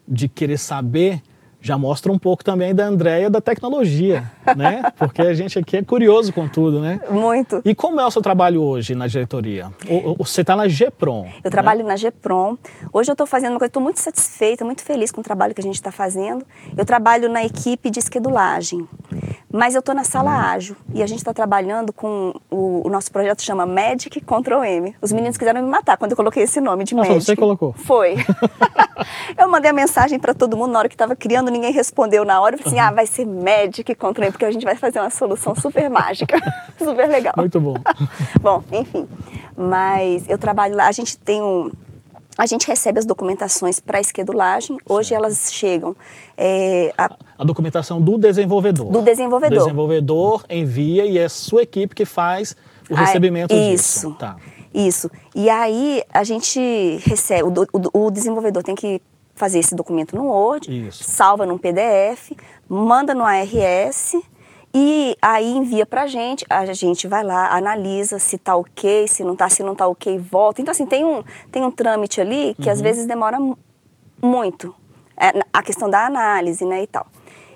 de 0.09 0.29
querer 0.29 0.59
saber, 0.59 1.23
já 1.61 1.77
mostra 1.77 2.12
um 2.12 2.19
pouco 2.19 2.45
também 2.45 2.75
da 2.75 2.87
Andréia 2.87 3.29
da 3.29 3.41
tecnologia, 3.41 4.31
né? 4.57 4.83
Porque 4.97 5.23
a 5.23 5.35
gente 5.35 5.59
aqui 5.59 5.77
é 5.77 5.83
curioso 5.83 6.33
com 6.33 6.49
tudo, 6.49 6.81
né? 6.81 7.00
Muito. 7.11 7.61
E 7.65 7.75
como 7.75 8.00
é 8.00 8.07
o 8.07 8.11
seu 8.11 8.23
trabalho 8.23 8.62
hoje 8.62 8.95
na 8.95 9.07
diretoria? 9.07 9.73
Você 10.19 10.43
está 10.43 10.55
na 10.55 10.69
GEPROM. 10.69 11.27
Eu 11.27 11.33
né? 11.45 11.50
trabalho 11.50 11.85
na 11.85 11.97
GEPROM. 11.97 12.57
Hoje 12.93 13.11
eu 13.11 13.15
estou 13.15 13.27
fazendo 13.27 13.53
uma 13.53 13.59
coisa, 13.59 13.71
estou 13.71 13.83
muito 13.83 14.00
satisfeita, 14.00 14.65
muito 14.65 14.83
feliz 14.83 15.11
com 15.11 15.21
o 15.21 15.25
trabalho 15.25 15.55
que 15.55 15.61
a 15.61 15.65
gente 15.65 15.75
está 15.75 15.91
fazendo. 15.91 16.45
Eu 16.77 16.85
trabalho 16.85 17.29
na 17.29 17.45
equipe 17.45 17.91
de 17.91 17.99
esquedulagem. 17.99 18.87
Mas 19.50 19.75
eu 19.75 19.79
estou 19.79 19.95
na 19.95 20.05
sala 20.05 20.31
ágil 20.31 20.77
e 20.95 21.03
a 21.03 21.07
gente 21.07 21.19
está 21.19 21.33
trabalhando 21.33 21.91
com 21.91 22.35
o, 22.50 22.87
o, 22.87 22.91
nosso 22.91 23.11
projeto 23.11 23.43
chama 23.43 23.65
Magic 23.65 24.21
Control 24.21 24.62
M. 24.62 24.95
Os 25.00 25.11
meninos 25.11 25.38
quiseram 25.38 25.62
me 25.62 25.69
matar 25.69 25.97
quando 25.97 26.11
eu 26.11 26.17
coloquei 26.17 26.43
esse 26.43 26.61
nome 26.61 26.85
de 26.85 26.95
ah, 26.95 26.99
Magic. 26.99 27.15
Você 27.15 27.35
colocou? 27.35 27.73
Foi. 27.73 28.17
eu 29.38 29.49
mandei 29.49 29.71
a 29.71 29.75
mensagem 29.75 30.19
para 30.19 30.35
todo 30.35 30.55
mundo 30.55 30.73
na 30.73 30.81
hora 30.81 30.88
que 30.88 30.95
estava 30.95 31.17
criando, 31.17 31.50
ninguém 31.59 31.73
respondeu 31.73 32.25
na 32.25 32.41
hora. 32.41 32.55
Eu 32.55 32.59
falei 32.59 32.79
assim, 32.79 32.83
uhum. 32.83 32.88
ah, 32.88 32.95
vai 32.95 33.07
ser 33.07 33.27
Magic 33.27 33.95
Control 33.95 34.27
M, 34.27 34.33
porque 34.33 34.45
a 34.45 34.50
gente 34.50 34.65
vai 34.65 34.77
fazer 34.77 35.00
uma 35.00 35.11
solução 35.11 35.55
super 35.55 35.91
mágica, 35.91 36.38
super 36.79 37.09
legal. 37.09 37.35
Muito 37.37 37.61
bom. 37.61 37.75
bom, 38.41 38.62
enfim. 38.73 39.09
Mas 39.57 40.29
eu 40.29 40.38
trabalho 40.38 40.77
lá, 40.77 40.88
a 40.88 40.93
gente 40.93 41.19
tem 41.19 41.43
um 41.43 41.71
a 42.37 42.47
gente 42.47 42.69
recebe 42.69 43.00
as 43.00 43.05
documentações 43.05 43.81
para 43.81 43.99
esquedulagem. 43.99 44.79
Hoje 44.88 45.09
certo. 45.09 45.25
elas 45.25 45.53
chegam. 45.53 45.97
É, 46.37 46.95
a, 46.97 47.11
a, 47.37 47.45
documentação 47.45 48.00
do 48.00 48.17
desenvolvedor. 48.17 48.93
Do 48.93 49.03
desenvolvedor. 49.03 49.59
O 49.59 49.65
desenvolvedor 49.65 50.45
envia 50.49 51.05
e 51.05 51.19
é 51.19 51.25
a 51.25 51.29
sua 51.29 51.62
equipe 51.62 51.97
que 51.97 52.05
faz 52.05 52.55
o 52.88 52.95
ah, 52.95 53.00
recebimento 53.00 53.53
ah, 53.53 53.59
isso, 53.59 53.73
disso. 53.73 54.17
Tá. 54.17 54.37
Isso. 54.73 55.11
E 55.35 55.50
aí 55.50 56.05
a 56.12 56.23
gente 56.23 56.61
recebe, 57.05 57.43
o, 57.43 57.53
o, 57.73 58.07
o 58.07 58.11
desenvolvedor 58.12 58.62
tem 58.62 58.77
que 58.77 59.03
fazer 59.38 59.61
esse 59.61 59.75
documento 59.75 60.16
no 60.16 60.26
Word, 60.26 60.88
isso. 60.88 61.04
salva 61.04 61.47
num 61.47 61.57
PDF, 61.57 62.33
manda 62.68 63.14
no 63.14 63.25
ARS 63.25 64.16
e 64.75 65.16
aí 65.23 65.57
envia 65.57 65.87
pra 65.87 66.07
gente, 66.07 66.45
a 66.50 66.73
gente 66.73 67.09
vai 67.09 67.25
lá, 67.25 67.57
analisa 67.57 68.18
se 68.18 68.37
tá 68.37 68.54
ok, 68.54 69.09
se 69.09 69.25
não 69.25 69.35
tá, 69.35 69.49
se 69.49 69.62
não 69.62 69.75
tá 69.75 69.87
ok, 69.87 70.18
volta. 70.18 70.61
Então, 70.61 70.73
assim, 70.73 70.85
tem 70.85 71.04
um, 71.04 71.23
tem 71.50 71.62
um 71.62 71.71
trâmite 71.71 72.21
ali 72.21 72.54
que 72.54 72.66
uhum. 72.66 72.73
às 72.73 72.80
vezes 72.80 73.07
demora 73.07 73.38
muito. 74.21 74.75
É, 75.16 75.33
a 75.52 75.62
questão 75.62 75.88
da 75.88 76.04
análise, 76.04 76.64
né, 76.64 76.83
e 76.83 76.87
tal. 76.87 77.07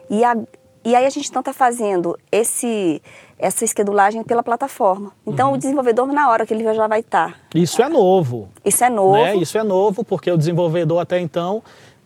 E, 0.08 0.24
a, 0.24 0.36
e 0.84 0.94
aí 0.94 1.06
a 1.06 1.10
gente 1.10 1.28
então 1.28 1.42
tá 1.42 1.52
fazendo 1.52 2.18
esse, 2.30 3.00
essa 3.38 3.64
esquedulagem 3.64 4.22
pela 4.22 4.42
plataforma. 4.42 5.12
Então 5.26 5.48
uhum. 5.48 5.54
o 5.54 5.58
desenvolvedor, 5.58 6.06
na 6.08 6.28
hora 6.30 6.44
que 6.44 6.52
ele 6.52 6.64
já 6.74 6.86
vai 6.86 7.00
estar. 7.00 7.32
Tá, 7.32 7.36
Isso 7.54 7.82
é 7.82 7.88
novo. 7.88 8.48
Isso 8.64 8.84
é 8.84 8.90
novo. 8.90 9.16
Né? 9.16 9.36
Isso 9.36 9.56
é 9.56 9.62
novo, 9.62 10.04
porque 10.04 10.30
o 10.30 10.36
desenvolvedor 10.36 11.00
até 11.00 11.20
então 11.20 11.62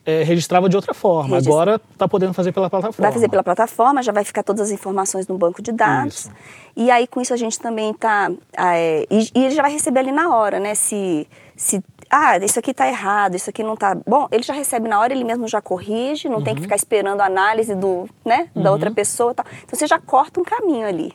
é, 0.07 0.23
registrava 0.23 0.69
de 0.69 0.75
outra 0.77 0.93
forma. 0.93 1.37
Agora 1.37 1.81
está 1.91 2.07
podendo 2.07 2.33
fazer 2.33 2.53
pela 2.53 2.69
plataforma. 2.69 3.03
Vai 3.03 3.11
fazer 3.11 3.29
pela 3.29 3.43
plataforma, 3.43 4.01
já 4.01 4.13
vai 4.13 4.23
ficar 4.23 4.41
todas 4.41 4.61
as 4.61 4.71
informações 4.71 5.27
no 5.27 5.37
banco 5.37 5.61
de 5.61 5.73
dados. 5.73 6.19
Isso. 6.19 6.31
E 6.77 6.89
aí 6.89 7.05
com 7.05 7.19
isso 7.19 7.33
a 7.33 7.37
gente 7.37 7.59
também 7.59 7.91
está. 7.91 8.31
É, 8.57 9.05
e, 9.11 9.29
e, 9.35 9.43
ele 9.45 9.53
já 9.53 9.61
vai 9.61 9.71
receber 9.71 9.99
ali 9.99 10.13
na 10.13 10.33
hora, 10.33 10.61
né? 10.61 10.75
Se, 10.75 11.27
se 11.57 11.83
ah, 12.09 12.37
isso 12.37 12.59
aqui 12.59 12.71
está 12.71 12.87
errado, 12.87 13.35
isso 13.35 13.49
aqui 13.49 13.63
não 13.63 13.73
está. 13.73 13.95
Bom, 13.95 14.27
ele 14.31 14.43
já 14.43 14.53
recebe 14.53 14.87
na 14.87 14.99
hora, 14.99 15.13
ele 15.13 15.23
mesmo 15.23 15.47
já 15.47 15.61
corrige, 15.61 16.29
não 16.29 16.37
uhum. 16.37 16.43
tem 16.43 16.53
que 16.53 16.59
uhum. 16.59 16.63
ficar 16.63 16.75
esperando 16.75 17.21
a 17.21 17.25
análise 17.25 17.75
do, 17.75 18.09
né, 18.25 18.49
da 18.55 18.69
uhum. 18.69 18.71
outra 18.71 18.91
pessoa. 18.91 19.33
Tal. 19.33 19.45
Então 19.63 19.77
você 19.77 19.87
já 19.87 19.99
corta 19.99 20.39
um 20.39 20.43
caminho 20.43 20.87
ali. 20.87 21.13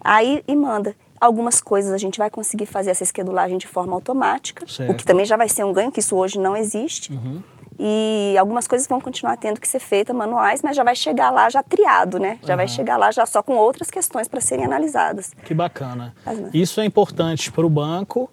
Aí 0.00 0.42
e 0.46 0.56
manda. 0.56 0.94
Algumas 1.20 1.60
coisas 1.60 1.92
a 1.92 1.98
gente 1.98 2.18
vai 2.18 2.28
conseguir 2.28 2.66
fazer 2.66 2.90
essa 2.90 3.02
esquedulagem 3.02 3.56
de 3.56 3.66
forma 3.66 3.94
automática, 3.94 4.66
certo. 4.68 4.92
o 4.92 4.94
que 4.94 5.04
também 5.04 5.24
já 5.24 5.36
vai 5.36 5.48
ser 5.48 5.64
um 5.64 5.72
ganho, 5.72 5.90
que 5.90 6.00
isso 6.00 6.14
hoje 6.14 6.38
não 6.38 6.56
existe. 6.56 7.12
Uhum. 7.12 7.42
E 7.78 8.34
algumas 8.38 8.66
coisas 8.66 8.86
vão 8.86 9.00
continuar 9.00 9.36
tendo 9.36 9.60
que 9.60 9.68
ser 9.68 9.78
feitas 9.78 10.14
manuais, 10.14 10.62
mas 10.62 10.76
já 10.76 10.82
vai 10.82 10.94
chegar 10.94 11.30
lá 11.30 11.48
já 11.50 11.62
triado, 11.62 12.18
né? 12.18 12.38
Já 12.42 12.52
uhum. 12.52 12.56
vai 12.56 12.68
chegar 12.68 12.96
lá 12.96 13.10
já 13.10 13.26
só 13.26 13.42
com 13.42 13.54
outras 13.54 13.90
questões 13.90 14.28
para 14.28 14.40
serem 14.40 14.64
analisadas. 14.64 15.32
Que 15.44 15.54
bacana. 15.54 16.14
Isso 16.52 16.80
é 16.80 16.84
importante 16.84 17.52
para 17.52 17.66
o 17.66 17.70
banco 17.70 18.30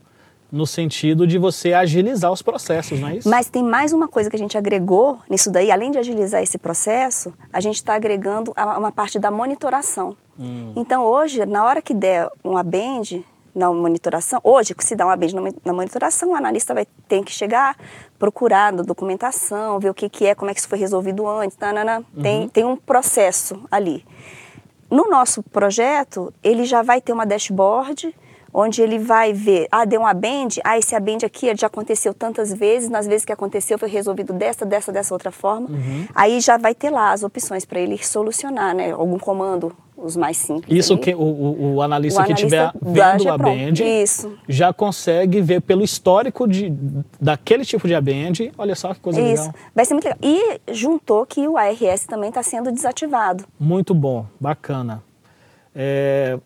no 0.53 0.67
sentido 0.67 1.25
de 1.25 1.39
você 1.39 1.73
agilizar 1.73 2.31
os 2.31 2.43
processos, 2.43 2.99
não 2.99 3.07
é 3.07 3.15
isso? 3.17 3.27
Mas 3.27 3.49
tem 3.49 3.63
mais 3.63 3.91
uma 3.91 4.07
coisa 4.07 4.29
que 4.29 4.35
a 4.35 4.39
gente 4.39 4.55
agregou 4.55 5.17
nisso 5.27 5.49
daí, 5.49 5.71
além 5.71 5.89
de 5.89 5.97
agilizar 5.97 6.43
esse 6.43 6.59
processo, 6.59 7.33
a 7.51 7.59
gente 7.59 7.77
está 7.77 7.95
agregando 7.95 8.53
uma 8.77 8.91
parte 8.91 9.17
da 9.17 9.31
monitoração. 9.31 10.15
Hum. 10.39 10.71
Então 10.75 11.03
hoje, 11.03 11.43
na 11.47 11.65
hora 11.65 11.81
que 11.81 11.91
der 11.91 12.29
uma 12.43 12.61
bend, 12.61 13.25
na 13.55 13.71
monitoração. 13.71 14.39
Hoje, 14.43 14.75
se 14.79 14.95
dá 14.95 15.05
uma 15.05 15.15
vez 15.15 15.31
na 15.31 15.73
monitoração, 15.73 16.31
o 16.31 16.35
analista 16.35 16.73
vai 16.73 16.87
ter 17.07 17.23
que 17.23 17.31
chegar, 17.31 17.77
procurar 18.17 18.73
na 18.73 18.81
documentação, 18.81 19.79
ver 19.79 19.91
o 19.91 19.93
que, 19.93 20.09
que 20.09 20.25
é, 20.25 20.33
como 20.33 20.49
é 20.49 20.55
que 20.55 20.59
isso 20.59 20.67
foi 20.67 20.79
resolvido 20.79 21.27
antes. 21.27 21.55
Tanana. 21.55 22.03
Uhum. 22.15 22.23
Tem, 22.23 22.49
tem 22.49 22.65
um 22.65 22.75
processo 22.75 23.63
ali. 23.69 24.03
No 24.89 25.07
nosso 25.07 25.43
projeto, 25.43 26.33
ele 26.43 26.65
já 26.65 26.81
vai 26.81 26.99
ter 26.99 27.13
uma 27.13 27.25
dashboard 27.25 28.15
onde 28.53 28.81
ele 28.81 28.99
vai 28.99 29.33
ver, 29.33 29.67
ah, 29.71 29.83
deu 29.83 30.01
uma 30.01 30.13
bend, 30.13 30.61
ah, 30.63 30.77
esse 30.77 30.95
abend 30.95 31.25
aqui 31.25 31.53
já 31.55 31.67
aconteceu 31.67 32.13
tantas 32.13 32.53
vezes, 32.53 32.89
nas 32.89 33.07
vezes 33.07 33.25
que 33.25 33.31
aconteceu 33.31 33.79
foi 33.79 33.89
resolvido 33.89 34.31
dessa, 34.31 34.65
dessa, 34.65 34.91
dessa 34.91 35.13
outra 35.13 35.31
forma. 35.31 35.69
Uhum. 35.69 36.07
Aí 36.13 36.39
já 36.39 36.57
vai 36.57 36.75
ter 36.75 36.89
lá 36.89 37.11
as 37.11 37.23
opções 37.23 37.65
para 37.65 37.79
ele 37.79 37.97
solucionar, 38.03 38.75
né? 38.75 38.91
Algum 38.91 39.17
comando 39.17 39.75
os 39.97 40.15
mais 40.15 40.37
simples. 40.37 40.77
Isso 40.77 40.97
que 40.97 41.13
o, 41.15 41.21
o, 41.21 41.75
o, 41.75 41.81
analista, 41.81 42.21
o 42.21 42.25
que 42.25 42.33
estiver 42.33 42.71
vendo 42.81 43.29
a 43.29 43.37
band 43.37 43.73
Isso. 44.03 44.37
já 44.47 44.73
consegue 44.73 45.39
ver 45.41 45.61
pelo 45.61 45.83
histórico 45.83 46.47
de, 46.47 46.73
daquele 47.19 47.63
tipo 47.63 47.87
de 47.87 47.95
abend. 47.95 48.51
Olha 48.57 48.75
só 48.75 48.93
que 48.93 48.99
coisa 48.99 49.21
Isso. 49.21 49.43
legal. 49.43 49.55
Vai 49.73 49.85
ser 49.85 49.93
muito 49.93 50.05
legal. 50.05 50.19
E 50.21 50.73
juntou 50.73 51.25
que 51.25 51.47
o 51.47 51.57
ARS 51.57 52.05
também 52.05 52.29
está 52.29 52.43
sendo 52.43 52.71
desativado. 52.71 53.45
Muito 53.59 53.93
bom, 53.93 54.25
bacana. 54.39 55.01
É, 55.75 56.37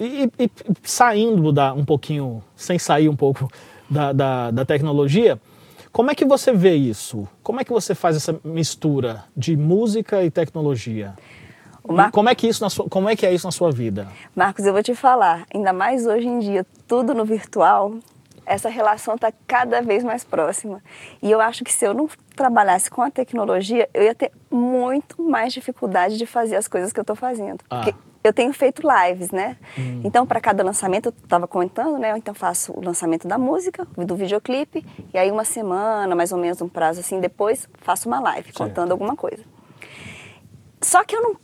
e, 0.00 0.30
e, 0.38 0.50
saindo 0.82 1.52
da, 1.52 1.74
um 1.74 1.84
pouquinho, 1.84 2.42
sem 2.56 2.78
sair 2.78 3.08
um 3.08 3.16
pouco 3.16 3.48
da, 3.88 4.12
da, 4.12 4.50
da 4.50 4.64
tecnologia, 4.64 5.38
como 5.92 6.10
é 6.10 6.14
que 6.14 6.24
você 6.24 6.52
vê 6.52 6.74
isso? 6.74 7.28
Como 7.42 7.60
é 7.60 7.64
que 7.64 7.72
você 7.72 7.94
faz 7.94 8.16
essa 8.16 8.40
mistura 8.42 9.24
de 9.36 9.56
música 9.56 10.24
e 10.24 10.30
tecnologia? 10.30 11.14
Mar... 11.86 12.10
Como 12.10 12.28
é 12.28 12.34
que 12.34 12.46
isso 12.48 12.62
na 12.62 12.70
sua, 12.70 12.88
como 12.88 13.08
é 13.08 13.16
que 13.16 13.26
é 13.26 13.34
isso 13.34 13.46
na 13.46 13.50
sua 13.50 13.70
vida? 13.70 14.08
Marcos, 14.34 14.64
eu 14.64 14.72
vou 14.72 14.82
te 14.82 14.94
falar, 14.94 15.44
ainda 15.52 15.72
mais 15.72 16.06
hoje 16.06 16.28
em 16.28 16.38
dia, 16.38 16.64
tudo 16.86 17.12
no 17.12 17.24
virtual, 17.24 17.94
essa 18.46 18.68
relação 18.68 19.14
está 19.14 19.32
cada 19.46 19.80
vez 19.82 20.02
mais 20.02 20.24
próxima. 20.24 20.82
E 21.22 21.30
eu 21.30 21.40
acho 21.40 21.64
que 21.64 21.72
se 21.72 21.84
eu 21.84 21.92
não 21.92 22.08
trabalhasse 22.34 22.90
com 22.90 23.02
a 23.02 23.10
tecnologia, 23.10 23.88
eu 23.92 24.02
ia 24.02 24.14
ter 24.14 24.32
muito 24.50 25.22
mais 25.22 25.52
dificuldade 25.52 26.16
de 26.16 26.26
fazer 26.26 26.56
as 26.56 26.66
coisas 26.66 26.92
que 26.92 26.98
eu 26.98 27.02
estou 27.02 27.16
fazendo. 27.16 27.60
Ah. 27.68 27.82
Porque 27.82 27.94
eu 28.22 28.32
tenho 28.32 28.52
feito 28.52 28.82
lives, 28.82 29.30
né? 29.30 29.56
Hum. 29.78 30.02
Então, 30.04 30.26
para 30.26 30.40
cada 30.40 30.62
lançamento, 30.62 31.06
eu 31.06 31.14
estava 31.22 31.48
comentando, 31.48 31.98
né? 31.98 32.12
Eu 32.12 32.16
então 32.16 32.34
faço 32.34 32.72
o 32.72 32.84
lançamento 32.84 33.26
da 33.26 33.38
música, 33.38 33.86
do 33.96 34.14
videoclipe, 34.14 34.86
e 35.12 35.18
aí 35.18 35.30
uma 35.30 35.44
semana, 35.44 36.14
mais 36.14 36.32
ou 36.32 36.38
menos 36.38 36.60
um 36.60 36.68
prazo 36.68 37.00
assim, 37.00 37.20
depois 37.20 37.68
faço 37.82 38.08
uma 38.08 38.20
live 38.20 38.46
certo. 38.46 38.58
contando 38.58 38.92
alguma 38.92 39.16
coisa. 39.16 39.42
Só 40.82 41.04
que 41.04 41.16
eu 41.16 41.22
não 41.22 41.36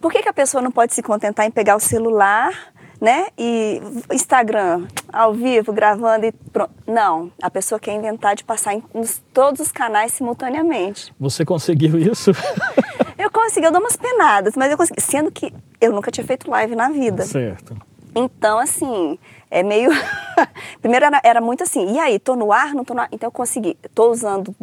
por 0.00 0.12
que, 0.12 0.22
que 0.22 0.28
a 0.28 0.32
pessoa 0.32 0.62
não 0.62 0.70
pode 0.70 0.94
se 0.94 1.02
contentar 1.02 1.46
em 1.46 1.50
pegar 1.50 1.76
o 1.76 1.80
celular, 1.80 2.52
né? 3.00 3.28
E 3.38 3.80
Instagram, 4.12 4.86
ao 5.12 5.32
vivo, 5.32 5.72
gravando 5.72 6.26
e 6.26 6.32
pronto. 6.32 6.72
Não, 6.86 7.30
a 7.42 7.50
pessoa 7.50 7.78
quer 7.78 7.94
inventar 7.94 8.34
de 8.34 8.44
passar 8.44 8.74
em 8.74 8.82
nos, 8.94 9.22
todos 9.32 9.60
os 9.60 9.72
canais 9.72 10.12
simultaneamente. 10.12 11.14
Você 11.18 11.44
conseguiu 11.44 11.98
isso? 11.98 12.32
eu 13.18 13.30
consegui, 13.30 13.66
eu 13.66 13.72
dou 13.72 13.80
umas 13.80 13.96
penadas, 13.96 14.54
mas 14.56 14.70
eu 14.70 14.76
consegui. 14.76 15.00
Sendo 15.00 15.30
que 15.30 15.52
eu 15.80 15.92
nunca 15.92 16.10
tinha 16.10 16.26
feito 16.26 16.50
live 16.50 16.74
na 16.76 16.88
vida. 16.88 17.24
Certo. 17.24 17.76
Então, 18.14 18.58
assim, 18.58 19.18
é 19.50 19.62
meio. 19.62 19.90
Primeiro 20.80 21.04
era, 21.04 21.20
era, 21.22 21.40
muito 21.40 21.62
assim, 21.62 21.94
e 21.94 21.98
aí, 21.98 22.18
tô 22.18 22.34
no 22.34 22.52
ar, 22.52 22.74
não 22.74 22.84
tô 22.84 22.94
no 22.94 23.00
ar? 23.00 23.08
Então 23.12 23.26
eu 23.26 23.32
consegui. 23.32 23.76
Tô 23.94 24.10
usando 24.10 24.54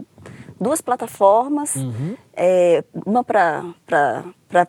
duas 0.60 0.82
plataformas, 0.82 1.76
uhum. 1.76 2.16
é, 2.36 2.84
uma 3.06 3.24
para 3.24 3.74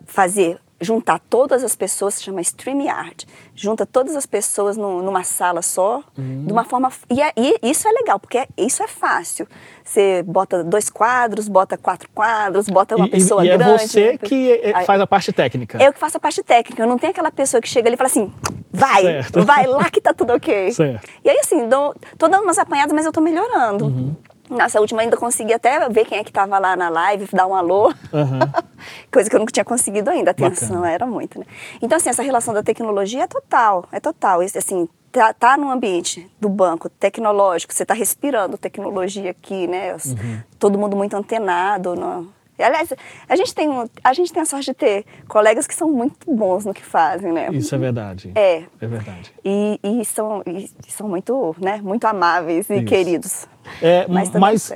fazer 0.05 0.59
juntar 0.79 1.19
todas 1.29 1.63
as 1.63 1.75
pessoas, 1.75 2.15
se 2.15 2.23
chama 2.23 2.41
StreamYard, 2.41 3.25
junta 3.55 3.85
todas 3.85 4.15
as 4.15 4.25
pessoas 4.25 4.75
no, 4.75 5.01
numa 5.01 5.23
sala 5.23 5.61
só, 5.61 6.03
uhum. 6.17 6.45
de 6.45 6.51
uma 6.51 6.65
forma... 6.65 6.91
E, 7.09 7.21
é, 7.21 7.31
e, 7.37 7.55
isso 7.63 7.87
é 7.87 7.91
legal, 7.91 8.19
porque 8.19 8.39
é, 8.39 8.47
isso 8.57 8.83
é 8.83 8.87
fácil. 8.87 9.47
Você 9.83 10.23
bota 10.23 10.63
dois 10.63 10.89
quadros, 10.89 11.47
bota 11.47 11.77
quatro 11.77 12.09
quadros, 12.13 12.67
bota 12.67 12.95
uma 12.95 13.07
e, 13.07 13.11
pessoa 13.11 13.45
e 13.45 13.47
grande. 13.47 13.63
é 13.63 13.77
você 13.77 14.11
né? 14.13 14.17
que 14.17 14.51
é, 14.51 14.83
faz 14.83 14.99
a 14.99 15.07
parte 15.07 15.31
técnica. 15.31 15.81
Eu 15.81 15.93
que 15.93 15.99
faço 15.99 16.17
a 16.17 16.19
parte 16.19 16.43
técnica, 16.43 16.83
eu 16.83 16.87
não 16.87 16.97
tenho 16.97 17.11
aquela 17.11 17.31
pessoa 17.31 17.61
que 17.61 17.69
chega 17.69 17.87
ali 17.87 17.95
e 17.95 17.97
fala 17.97 18.09
assim, 18.09 18.33
vai, 18.71 19.01
certo. 19.01 19.43
vai 19.43 19.65
lá 19.67 19.89
que 19.89 20.01
tá 20.01 20.13
tudo 20.13 20.33
ok. 20.33 20.71
Certo. 20.71 21.07
E 21.23 21.29
aí 21.29 21.37
assim, 21.39 21.69
dou, 21.69 21.95
tô 22.17 22.27
dando 22.27 22.43
umas 22.43 22.57
apanhadas, 22.57 22.93
mas 22.93 23.05
eu 23.05 23.11
tô 23.11 23.21
melhorando. 23.21 23.85
Uhum. 23.85 24.15
Nossa, 24.49 24.77
a 24.77 24.81
última 24.81 25.01
ainda 25.01 25.17
consegui 25.17 25.53
até 25.53 25.89
ver 25.89 26.05
quem 26.05 26.19
é 26.19 26.23
que 26.23 26.29
estava 26.29 26.59
lá 26.59 26.75
na 26.75 26.89
live, 26.89 27.27
dar 27.33 27.47
um 27.47 27.55
alô. 27.55 27.87
Uhum. 27.87 28.39
Coisa 29.11 29.29
que 29.29 29.35
eu 29.35 29.39
nunca 29.39 29.51
tinha 29.51 29.65
conseguido 29.65 30.09
ainda. 30.09 30.31
A 30.31 30.33
atenção 30.33 30.77
Bacana. 30.77 30.91
era 30.91 31.05
muito, 31.05 31.39
né? 31.39 31.45
Então, 31.81 31.97
assim, 31.97 32.09
essa 32.09 32.21
relação 32.21 32.53
da 32.53 32.61
tecnologia 32.61 33.23
é 33.23 33.27
total, 33.27 33.85
é 33.91 33.99
total. 33.99 34.41
Assim, 34.41 34.87
tá, 35.11 35.33
tá 35.33 35.57
num 35.57 35.71
ambiente 35.71 36.29
do 36.39 36.49
banco 36.49 36.89
tecnológico, 36.89 37.73
você 37.73 37.83
está 37.83 37.93
respirando 37.93 38.57
tecnologia 38.57 39.31
aqui, 39.31 39.67
né? 39.67 39.93
Uhum. 39.93 40.41
Todo 40.59 40.77
mundo 40.77 40.95
muito 40.95 41.15
antenado. 41.15 41.95
No, 41.95 42.31
Aliás, 42.57 42.93
a 43.27 43.35
gente, 43.35 43.53
tem, 43.53 43.69
a 44.03 44.13
gente 44.13 44.31
tem 44.31 44.41
a 44.41 44.45
sorte 44.45 44.67
de 44.67 44.73
ter 44.73 45.05
colegas 45.27 45.67
que 45.67 45.75
são 45.75 45.91
muito 45.91 46.33
bons 46.33 46.63
no 46.63 46.73
que 46.73 46.83
fazem, 46.83 47.33
né? 47.33 47.49
Isso 47.51 47.75
é 47.75 47.77
verdade. 47.77 48.31
É. 48.33 48.63
É 48.79 48.87
verdade. 48.87 49.33
E, 49.43 49.79
e 49.83 50.05
são, 50.05 50.41
e 50.45 50.69
são 50.87 51.09
muito, 51.09 51.55
né, 51.59 51.81
muito 51.83 52.05
amáveis 52.05 52.69
e 52.69 52.75
Isso. 52.75 52.85
queridos. 52.85 53.47
É, 53.81 54.05
mas, 54.09 54.29
tá 54.29 54.39
mas 54.39 54.73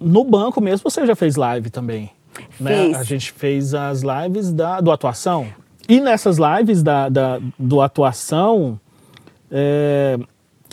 no 0.00 0.24
banco 0.24 0.60
mesmo 0.60 0.88
você 0.88 1.06
já 1.06 1.16
fez 1.16 1.36
live 1.36 1.70
também. 1.70 2.10
Né? 2.58 2.94
A 2.96 3.02
gente 3.02 3.32
fez 3.32 3.74
as 3.74 4.02
lives 4.02 4.52
da, 4.52 4.80
do 4.80 4.90
atuação. 4.90 5.46
E 5.88 6.00
nessas 6.00 6.38
lives 6.38 6.82
da, 6.82 7.08
da 7.08 7.40
do 7.58 7.80
atuação, 7.80 8.80
é, 9.50 10.18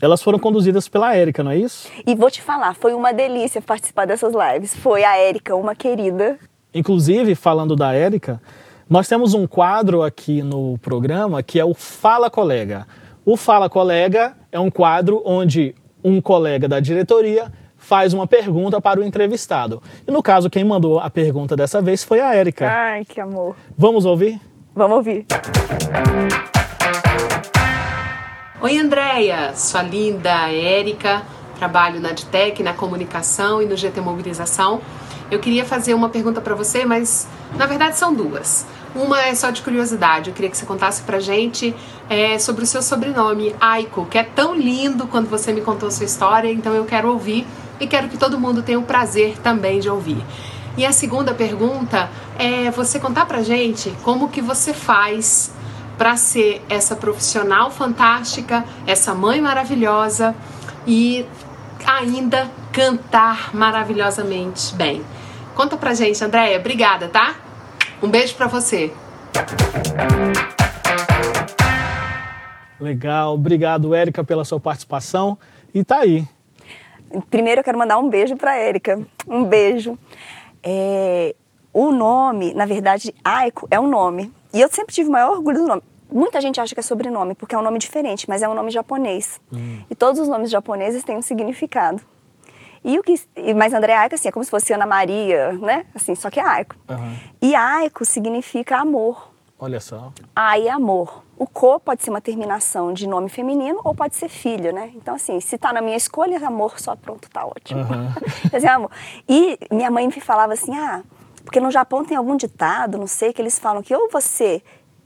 elas 0.01 0.23
foram 0.23 0.39
conduzidas 0.39 0.87
pela 0.87 1.15
Érica, 1.15 1.43
não 1.43 1.51
é 1.51 1.57
isso? 1.57 1.89
E 2.07 2.15
vou 2.15 2.31
te 2.31 2.41
falar, 2.41 2.73
foi 2.73 2.93
uma 2.93 3.13
delícia 3.13 3.61
participar 3.61 4.07
dessas 4.07 4.33
lives. 4.33 4.75
Foi 4.75 5.03
a 5.03 5.17
Érica, 5.17 5.55
uma 5.55 5.75
querida. 5.75 6.39
Inclusive, 6.73 7.35
falando 7.35 7.75
da 7.75 7.93
Érica, 7.93 8.41
nós 8.89 9.07
temos 9.07 9.33
um 9.33 9.45
quadro 9.45 10.01
aqui 10.01 10.41
no 10.41 10.77
programa 10.79 11.43
que 11.43 11.59
é 11.59 11.65
o 11.65 11.73
Fala 11.73 12.29
Colega. 12.29 12.87
O 13.23 13.37
Fala 13.37 13.69
Colega 13.69 14.35
é 14.51 14.59
um 14.59 14.71
quadro 14.71 15.21
onde 15.25 15.75
um 16.03 16.21
colega 16.21 16.67
da 16.67 16.79
diretoria 16.79 17.51
faz 17.77 18.13
uma 18.13 18.27
pergunta 18.27 18.79
para 18.79 18.99
o 18.99 19.03
entrevistado. 19.03 19.81
E 20.07 20.11
no 20.11 20.21
caso, 20.21 20.49
quem 20.49 20.63
mandou 20.63 20.99
a 20.99 21.09
pergunta 21.09 21.55
dessa 21.55 21.81
vez 21.81 22.03
foi 22.03 22.21
a 22.21 22.33
Érica. 22.35 22.69
Ai, 22.69 23.03
que 23.03 23.19
amor. 23.19 23.55
Vamos 23.77 24.05
ouvir? 24.05 24.39
Vamos 24.75 24.97
ouvir. 24.97 25.25
Oi, 28.61 28.77
Andréia, 28.77 29.55
sua 29.55 29.81
linda 29.81 30.51
Érica, 30.51 31.23
trabalho 31.57 31.99
na 31.99 32.11
DTEC, 32.11 32.61
na 32.61 32.73
comunicação 32.73 33.61
e 33.61 33.65
no 33.65 33.75
GT 33.75 33.99
Mobilização. 34.01 34.79
Eu 35.31 35.39
queria 35.39 35.63
fazer 35.63 35.93
uma 35.93 36.09
pergunta 36.09 36.41
para 36.41 36.53
você, 36.53 36.85
mas 36.85 37.25
na 37.57 37.65
verdade 37.65 37.97
são 37.97 38.13
duas. 38.13 38.65
Uma 38.93 39.21
é 39.21 39.33
só 39.33 39.49
de 39.49 39.61
curiosidade, 39.61 40.29
eu 40.29 40.35
queria 40.35 40.51
que 40.51 40.57
você 40.57 40.65
contasse 40.65 41.01
pra 41.03 41.21
gente 41.21 41.73
é, 42.09 42.37
sobre 42.37 42.65
o 42.65 42.67
seu 42.67 42.81
sobrenome, 42.81 43.55
Aiko, 43.61 44.05
que 44.05 44.17
é 44.17 44.23
tão 44.23 44.53
lindo 44.53 45.07
quando 45.07 45.29
você 45.29 45.53
me 45.53 45.61
contou 45.61 45.87
a 45.87 45.91
sua 45.91 46.05
história, 46.05 46.51
então 46.51 46.73
eu 46.73 46.83
quero 46.83 47.09
ouvir 47.09 47.47
e 47.79 47.87
quero 47.87 48.09
que 48.09 48.17
todo 48.17 48.37
mundo 48.37 48.61
tenha 48.61 48.77
o 48.77 48.83
prazer 48.83 49.37
também 49.39 49.79
de 49.79 49.89
ouvir. 49.89 50.21
E 50.75 50.85
a 50.85 50.91
segunda 50.91 51.33
pergunta 51.33 52.09
é 52.37 52.69
você 52.69 52.99
contar 52.99 53.25
pra 53.25 53.41
gente 53.41 53.93
como 54.03 54.27
que 54.27 54.41
você 54.41 54.73
faz 54.73 55.51
para 55.97 56.17
ser 56.17 56.61
essa 56.67 56.95
profissional 56.95 57.71
fantástica, 57.71 58.65
essa 58.85 59.13
mãe 59.15 59.39
maravilhosa 59.39 60.35
e 60.85 61.25
ainda 61.85 62.51
cantar 62.73 63.51
maravilhosamente 63.53 64.75
bem. 64.75 65.01
Conta 65.61 65.77
pra 65.77 65.93
gente, 65.93 66.23
Andréia. 66.23 66.57
Obrigada, 66.57 67.07
tá? 67.07 67.35
Um 68.01 68.09
beijo 68.09 68.33
para 68.33 68.47
você. 68.47 68.91
Legal, 72.79 73.35
obrigado, 73.35 73.93
Érica, 73.93 74.23
pela 74.23 74.43
sua 74.43 74.59
participação. 74.59 75.37
E 75.71 75.83
tá 75.83 75.99
aí. 75.99 76.27
Primeiro 77.29 77.59
eu 77.59 77.63
quero 77.63 77.77
mandar 77.77 77.99
um 77.99 78.09
beijo 78.09 78.35
para 78.35 78.55
Érica. 78.55 78.99
Um 79.27 79.43
beijo. 79.43 79.99
É, 80.63 81.35
o 81.71 81.91
nome, 81.91 82.55
na 82.55 82.65
verdade, 82.65 83.13
Aiko 83.23 83.67
é 83.69 83.79
um 83.79 83.87
nome. 83.87 84.33
E 84.51 84.59
eu 84.59 84.67
sempre 84.67 84.95
tive 84.95 85.09
o 85.09 85.11
maior 85.11 85.33
orgulho 85.33 85.59
do 85.59 85.67
nome. 85.67 85.83
Muita 86.11 86.41
gente 86.41 86.59
acha 86.59 86.73
que 86.73 86.79
é 86.79 86.83
sobrenome, 86.83 87.35
porque 87.35 87.53
é 87.53 87.57
um 87.59 87.61
nome 87.61 87.77
diferente, 87.77 88.27
mas 88.27 88.41
é 88.41 88.49
um 88.49 88.55
nome 88.55 88.71
japonês. 88.71 89.39
Hum. 89.53 89.83
E 89.87 89.93
todos 89.93 90.19
os 90.19 90.27
nomes 90.27 90.49
japoneses 90.49 91.03
têm 91.03 91.17
um 91.17 91.21
significado. 91.21 92.01
E 92.83 92.97
o 92.97 93.03
que, 93.03 93.15
mas 93.55 93.73
André 93.73 93.95
Aiko, 93.95 94.15
assim, 94.15 94.27
é 94.27 94.31
como 94.31 94.43
se 94.43 94.49
fosse 94.49 94.73
Ana 94.73 94.85
Maria, 94.85 95.53
né? 95.53 95.85
Assim, 95.93 96.15
só 96.15 96.29
que 96.29 96.39
é 96.39 96.43
Aiko. 96.43 96.75
Uhum. 96.89 97.15
E 97.41 97.55
Aiko 97.55 98.03
significa 98.03 98.77
amor. 98.77 99.31
Olha 99.59 99.79
só. 99.79 100.11
Ai 100.35 100.67
é 100.67 100.71
amor. 100.71 101.23
O 101.37 101.45
Ko 101.45 101.79
pode 101.79 102.03
ser 102.03 102.09
uma 102.09 102.21
terminação 102.21 102.91
de 102.91 103.07
nome 103.07 103.29
feminino 103.29 103.79
ou 103.83 103.93
pode 103.93 104.15
ser 104.15 104.27
filho, 104.27 104.73
né? 104.73 104.91
Então, 104.95 105.13
assim, 105.13 105.39
se 105.39 105.55
tá 105.55 105.71
na 105.71 105.81
minha 105.81 105.95
escolha, 105.95 106.43
amor 106.45 106.79
só 106.79 106.95
pronto, 106.95 107.29
tá 107.29 107.45
ótimo. 107.45 107.81
Uhum. 107.81 108.13
dizer, 108.51 108.67
amor. 108.69 108.89
E 109.29 109.59
minha 109.71 109.91
mãe 109.91 110.07
me 110.07 110.13
falava 110.19 110.53
assim, 110.53 110.75
ah, 110.75 111.03
porque 111.43 111.59
no 111.59 111.69
Japão 111.69 112.03
tem 112.03 112.17
algum 112.17 112.35
ditado, 112.35 112.97
não 112.97 113.05
sei, 113.05 113.31
que 113.31 113.41
eles 113.41 113.59
falam 113.59 113.83
que 113.83 113.95
ou 113.95 114.09
você 114.09 114.63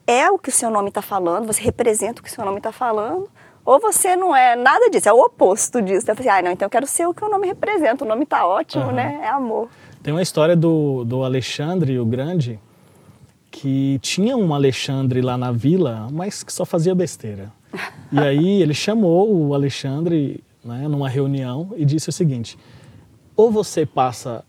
é 0.08 0.30
o 0.30 0.38
que 0.38 0.50
o 0.50 0.52
seu 0.52 0.70
nome 0.70 0.90
está 0.90 1.02
falando, 1.02 1.48
você 1.48 1.62
representa 1.62 2.22
o 2.22 2.24
que 2.24 2.30
o 2.30 2.34
seu 2.34 2.46
nome 2.46 2.58
está 2.58 2.72
falando, 2.72 3.30
ou 3.65 3.80
você 3.80 4.15
não 4.15 4.36
é 4.36 4.56
nada 4.56 4.89
disso, 4.89 5.10
é 5.10 5.13
o 5.13 5.19
oposto 5.19 5.82
disso. 5.82 6.10
Eu 6.10 6.15
falei, 6.15 6.32
ah, 6.32 6.41
não, 6.43 6.51
então 6.51 6.67
eu 6.67 6.69
quero 6.69 6.86
ser 6.86 7.08
o 7.08 7.13
que 7.13 7.25
o 7.25 7.30
nome 7.30 7.47
representa, 7.47 8.06
o 8.06 8.08
nome 8.08 8.23
está 8.23 8.47
ótimo, 8.47 8.86
uhum. 8.86 8.91
né? 8.91 9.21
É 9.23 9.30
amor. 9.30 9.69
Tem 10.04 10.13
uma 10.13 10.21
história 10.21 10.56
do, 10.56 11.04
do 11.04 11.23
Alexandre 11.23 11.97
o 11.97 12.06
Grande, 12.06 12.60
que 13.49 13.97
tinha 14.04 14.38
um 14.38 14.54
Alexandre 14.54 15.19
lá 15.19 15.36
na 15.36 15.51
vila, 15.51 16.08
mas 16.12 16.43
que 16.43 16.54
só 16.54 16.63
fazia 16.63 16.93
besteira. 16.93 17.51
E 18.12 18.19
aí 18.19 18.62
ele 18.62 18.73
chamou 18.73 19.36
o 19.36 19.54
Alexandre 19.54 20.43
né, 20.63 20.88
numa 20.88 21.10
reunião 21.10 21.73
e 21.75 21.84
disse 21.84 22.08
o 22.08 22.12
seguinte: 22.13 22.58
ou 23.36 23.51
você 23.51 23.86
passa 23.86 24.45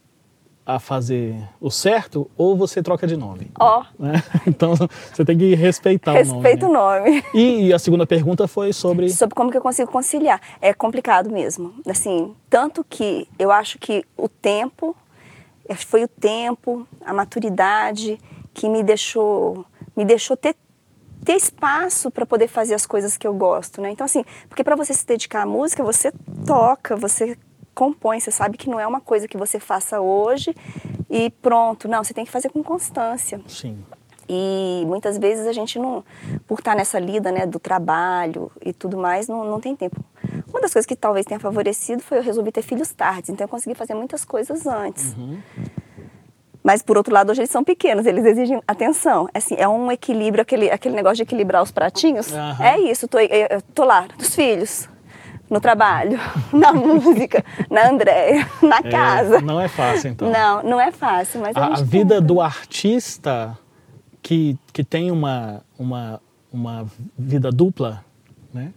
a 0.67 0.81
fazer 0.81 1.37
o 1.61 1.71
certo 1.71 2.29
ou 2.37 2.57
você 2.57 2.83
troca 2.83 3.07
de 3.07 3.17
nome. 3.17 3.53
Ó. 3.59 3.83
Oh. 3.83 4.03
Né? 4.03 4.23
Então 4.47 4.75
você 5.13 5.25
tem 5.25 5.39
que 5.39 5.55
respeitar 5.55 6.13
Respeita 6.13 6.67
o 6.67 6.73
nome. 6.73 7.11
Respeita 7.11 7.37
o 7.37 7.43
nome. 7.43 7.61
E, 7.63 7.69
e, 7.69 7.73
a 7.73 7.79
segunda 7.79 8.07
pergunta 8.07 8.49
foi 8.49 8.73
sobre. 8.73 9.09
Sobre 9.11 9.35
como 9.35 9.51
que 9.51 9.57
eu 9.57 9.63
consigo 9.63 9.91
conciliar. 9.91 10.41
É 10.61 10.75
complicado 10.75 11.31
mesmo. 11.31 11.75
Assim, 11.89 12.35
tanto 12.51 12.85
que 12.89 13.29
eu 13.39 13.53
acho 13.53 13.79
que 13.79 14.05
o 14.17 14.29
tempo, 14.29 14.97
foi 15.77 16.05
o 16.05 16.09
tempo, 16.09 16.87
a 17.05 17.13
maturidade 17.13 18.19
que 18.53 18.69
me 18.69 18.83
deixou, 18.83 19.65
me 19.97 20.05
deixou 20.05 20.37
ter 20.37 20.57
ter 21.25 21.35
espaço 21.35 22.09
para 22.09 22.25
poder 22.25 22.47
fazer 22.47 22.75
as 22.75 22.87
coisas 22.87 23.17
que 23.17 23.27
eu 23.27 23.35
gosto, 23.35 23.83
né? 23.83 23.91
Então 23.91 24.05
assim, 24.05 24.25
porque 24.49 24.63
para 24.63 24.77
você 24.77 24.95
se 24.95 25.05
dedicar 25.05 25.43
à 25.43 25.47
música, 25.47 25.83
você 25.83 26.13
toca, 26.47 26.95
você 26.95 27.37
compõe, 27.77 28.19
você 28.19 28.31
sabe 28.31 28.57
que 28.57 28.71
não 28.71 28.81
é 28.81 28.87
uma 28.87 29.03
coisa 29.03 29.29
que 29.29 29.37
você 29.37 29.61
faça 29.61 30.01
hoje 30.01 30.57
e 31.11 31.29
pronto. 31.31 31.87
Não, 31.87 32.03
você 32.03 32.15
tem 32.15 32.25
que 32.25 32.31
fazer 32.31 32.49
com 32.49 32.63
constância. 32.65 33.39
Sim. 33.47 33.85
E 34.29 34.83
muitas 34.87 35.19
vezes 35.19 35.47
a 35.47 35.53
gente 35.53 35.79
não, 35.79 36.03
por 36.49 36.59
estar 36.59 36.75
nessa 36.75 36.99
lida 36.99 37.31
né, 37.31 37.47
do 37.47 37.61
trabalho 37.61 38.51
e 38.65 38.73
tudo 38.73 38.97
mais, 38.97 39.29
não, 39.29 39.45
não 39.45 39.61
tem 39.61 39.77
tempo. 39.77 40.03
Uma 40.49 40.61
das 40.63 40.73
coisas 40.73 40.87
que 40.87 40.97
talvez 40.97 41.27
tenha 41.27 41.39
favorecido 41.39 42.03
foi 42.03 42.19
eu 42.19 42.23
resolvi 42.23 42.51
ter 42.51 42.63
filhos 42.63 42.93
tarde, 42.93 43.31
então 43.31 43.45
eu 43.45 43.49
consegui 43.49 43.75
fazer 43.77 43.95
muitas 43.95 44.25
coisas 44.25 44.67
antes. 44.67 45.15
Uhum. 45.15 45.39
Mas 46.65 46.83
por 46.83 46.97
outro 46.97 47.15
lado, 47.15 47.31
hoje 47.31 47.43
eles 47.43 47.51
são 47.51 47.63
pequenos, 47.63 48.07
eles 48.07 48.25
exigem 48.25 48.61
atenção. 48.67 49.29
Assim, 49.33 49.55
é 49.57 49.69
um 49.69 49.93
equilíbrio, 49.93 50.43
aquele, 50.43 50.69
aquele 50.71 50.97
negócio 50.97 51.17
de 51.17 51.23
equilibrar 51.23 51.63
os 51.63 51.71
pratinhos. 51.71 52.33
Uhum. 52.33 52.65
É 52.65 52.81
isso, 52.81 53.07
tô, 53.07 53.21
eu, 53.21 53.63
tô 53.75 53.85
lá, 53.85 54.09
dos 54.19 54.35
filhos 54.35 54.89
no 55.49 55.61
trabalho, 55.61 56.19
na 56.53 56.73
música, 56.73 57.45
na 57.71 57.89
Andréia, 57.89 58.49
na 58.63 58.79
é, 58.79 58.91
casa. 58.91 59.41
Não 59.41 59.61
é 59.61 59.69
fácil, 59.69 60.11
então. 60.11 60.31
Não, 60.31 60.63
não 60.63 60.81
é 60.81 60.91
fácil, 60.91 61.41
mas 61.41 61.57
a, 61.57 61.67
a, 61.67 61.75
a 61.75 61.83
vida 61.83 62.21
do 62.21 62.41
artista 62.41 63.57
que, 64.23 64.59
que 64.73 64.83
tem 64.83 65.11
uma, 65.11 65.63
uma, 65.79 66.21
uma 66.53 66.87
vida 67.17 67.51
dupla, 67.51 68.05
né? 68.53 68.73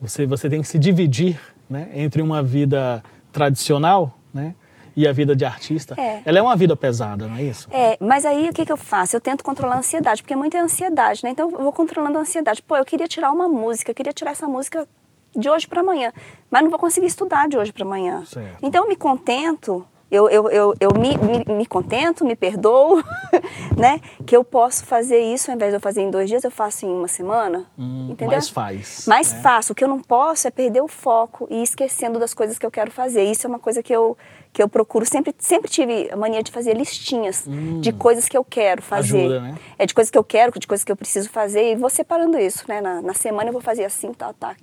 Você, 0.00 0.24
você 0.24 0.48
tem 0.48 0.62
que 0.62 0.68
se 0.68 0.78
dividir 0.78 1.38
né, 1.68 1.90
entre 1.92 2.22
uma 2.22 2.42
vida 2.42 3.04
tradicional 3.30 4.18
né, 4.32 4.54
e 4.96 5.06
a 5.06 5.12
vida 5.12 5.36
de 5.36 5.44
artista. 5.44 5.94
É. 6.00 6.22
Ela 6.24 6.38
é 6.38 6.42
uma 6.42 6.56
vida 6.56 6.74
pesada, 6.74 7.28
não 7.28 7.36
é 7.36 7.42
isso? 7.42 7.68
É, 7.70 7.98
mas 8.00 8.24
aí 8.24 8.48
o 8.48 8.52
que, 8.54 8.64
que 8.64 8.72
eu 8.72 8.76
faço? 8.78 9.14
Eu 9.14 9.20
tento 9.20 9.44
controlar 9.44 9.74
a 9.74 9.78
ansiedade, 9.78 10.22
porque 10.22 10.34
muita 10.34 10.56
é 10.56 10.60
ansiedade, 10.60 11.22
né? 11.22 11.30
Então 11.30 11.50
eu 11.50 11.58
vou 11.58 11.72
controlando 11.72 12.16
a 12.16 12.22
ansiedade. 12.22 12.62
Pô, 12.62 12.76
eu 12.76 12.84
queria 12.84 13.06
tirar 13.06 13.30
uma 13.30 13.48
música, 13.48 13.90
eu 13.90 13.94
queria 13.94 14.12
tirar 14.12 14.30
essa 14.30 14.48
música 14.48 14.88
de 15.34 15.48
hoje 15.48 15.66
para 15.66 15.80
amanhã, 15.80 16.12
mas 16.50 16.62
não 16.62 16.70
vou 16.70 16.78
conseguir 16.78 17.06
estudar 17.06 17.48
de 17.48 17.56
hoje 17.56 17.72
para 17.72 17.84
amanhã. 17.84 18.24
Certo. 18.24 18.58
Então 18.62 18.84
eu 18.84 18.88
me 18.88 18.96
contento, 18.96 19.86
eu, 20.10 20.28
eu, 20.28 20.50
eu, 20.50 20.74
eu 20.80 20.90
me, 20.98 21.16
me, 21.16 21.54
me 21.58 21.66
contento, 21.66 22.24
me 22.24 22.34
perdoo, 22.34 23.00
né? 23.78 24.00
Que 24.26 24.36
eu 24.36 24.42
posso 24.42 24.84
fazer 24.84 25.20
isso, 25.20 25.50
ao 25.50 25.56
invés 25.56 25.70
de 25.70 25.76
eu 25.76 25.80
fazer 25.80 26.02
em 26.02 26.10
dois 26.10 26.28
dias, 26.28 26.42
eu 26.42 26.50
faço 26.50 26.84
em 26.84 26.90
uma 26.90 27.06
semana. 27.06 27.64
Hum, 27.78 28.08
entendeu? 28.10 28.32
mais 28.32 28.48
faz, 28.48 29.06
Mais 29.06 29.32
né? 29.32 29.40
faço. 29.40 29.72
O 29.72 29.76
que 29.76 29.84
eu 29.84 29.88
não 29.88 30.00
posso 30.00 30.48
é 30.48 30.50
perder 30.50 30.82
o 30.82 30.88
foco 30.88 31.46
e 31.48 31.60
ir 31.60 31.62
esquecendo 31.62 32.18
das 32.18 32.34
coisas 32.34 32.58
que 32.58 32.66
eu 32.66 32.72
quero 32.72 32.90
fazer. 32.90 33.22
Isso 33.22 33.46
é 33.46 33.48
uma 33.48 33.60
coisa 33.60 33.84
que 33.84 33.94
eu, 33.94 34.18
que 34.52 34.60
eu 34.60 34.68
procuro. 34.68 35.06
Sempre, 35.06 35.32
sempre 35.38 35.70
tive 35.70 36.10
a 36.10 36.16
mania 36.16 36.42
de 36.42 36.50
fazer 36.50 36.76
listinhas 36.76 37.44
de 37.80 37.92
coisas 37.92 38.28
que 38.28 38.36
eu 38.36 38.44
quero 38.44 38.82
fazer. 38.82 39.16
Hum. 39.16 39.20
Ajuda, 39.20 39.40
né? 39.40 39.58
É 39.78 39.86
de 39.86 39.94
coisas 39.94 40.10
que 40.10 40.18
eu 40.18 40.24
quero, 40.24 40.58
de 40.58 40.66
coisas 40.66 40.82
que 40.82 40.90
eu 40.90 40.96
preciso 40.96 41.30
fazer. 41.30 41.70
E 41.70 41.76
vou 41.76 41.88
separando 41.88 42.36
isso, 42.36 42.64
né? 42.66 42.80
Na, 42.80 43.00
na 43.00 43.14
semana 43.14 43.50
eu 43.50 43.52
vou 43.52 43.62
fazer 43.62 43.84
assim, 43.84 44.12
tá, 44.12 44.32
tá. 44.32 44.56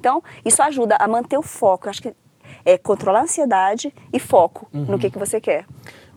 Então, 0.00 0.22
isso 0.42 0.62
ajuda 0.62 0.96
a 0.98 1.06
manter 1.06 1.36
o 1.36 1.42
foco. 1.42 1.86
Eu 1.86 1.90
acho 1.90 2.00
que 2.00 2.14
é 2.64 2.78
controlar 2.78 3.20
a 3.20 3.22
ansiedade 3.24 3.92
e 4.10 4.18
foco 4.18 4.66
Uhum. 4.72 4.86
no 4.86 4.98
que, 4.98 5.10
que 5.10 5.18
você 5.18 5.38
quer. 5.40 5.66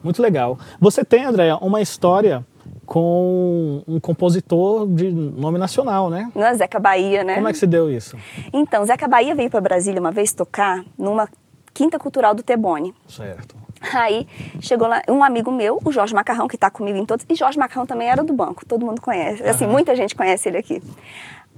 Muito 0.01 0.21
legal. 0.21 0.57
Você 0.79 1.03
tem, 1.03 1.25
Andréa, 1.25 1.57
uma 1.57 1.81
história 1.81 2.45
com 2.85 3.83
um 3.85 3.99
compositor 3.99 4.87
de 4.87 5.11
nome 5.11 5.57
nacional, 5.57 6.09
né? 6.09 6.31
Não 6.33 6.45
é 6.45 6.53
Zeca 6.53 6.79
Bahia, 6.79 7.23
né? 7.25 7.35
Como 7.35 7.47
é 7.47 7.51
que 7.51 7.57
se 7.57 7.67
deu 7.67 7.91
isso? 7.91 8.17
Então, 8.53 8.85
Zeca 8.85 9.05
Bahia 9.07 9.35
veio 9.35 9.49
para 9.49 9.59
Brasília 9.61 9.99
uma 9.99 10.11
vez 10.11 10.31
tocar 10.33 10.83
numa 10.97 11.27
quinta 11.73 11.99
cultural 11.99 12.33
do 12.33 12.41
Tebone. 12.43 12.93
Certo. 13.07 13.55
Aí 13.93 14.25
chegou 14.61 14.87
lá 14.87 15.01
um 15.09 15.21
amigo 15.23 15.51
meu, 15.51 15.79
o 15.83 15.91
Jorge 15.91 16.13
Macarrão, 16.13 16.47
que 16.47 16.55
está 16.55 16.69
comigo 16.69 16.97
em 16.97 17.05
todos. 17.05 17.25
E 17.29 17.35
Jorge 17.35 17.59
Macarrão 17.59 17.85
também 17.85 18.07
era 18.09 18.23
do 18.23 18.31
banco, 18.33 18.65
todo 18.65 18.85
mundo 18.85 19.01
conhece. 19.01 19.43
Assim, 19.43 19.67
muita 19.67 19.93
gente 19.95 20.15
conhece 20.15 20.47
ele 20.47 20.57
aqui. 20.57 20.81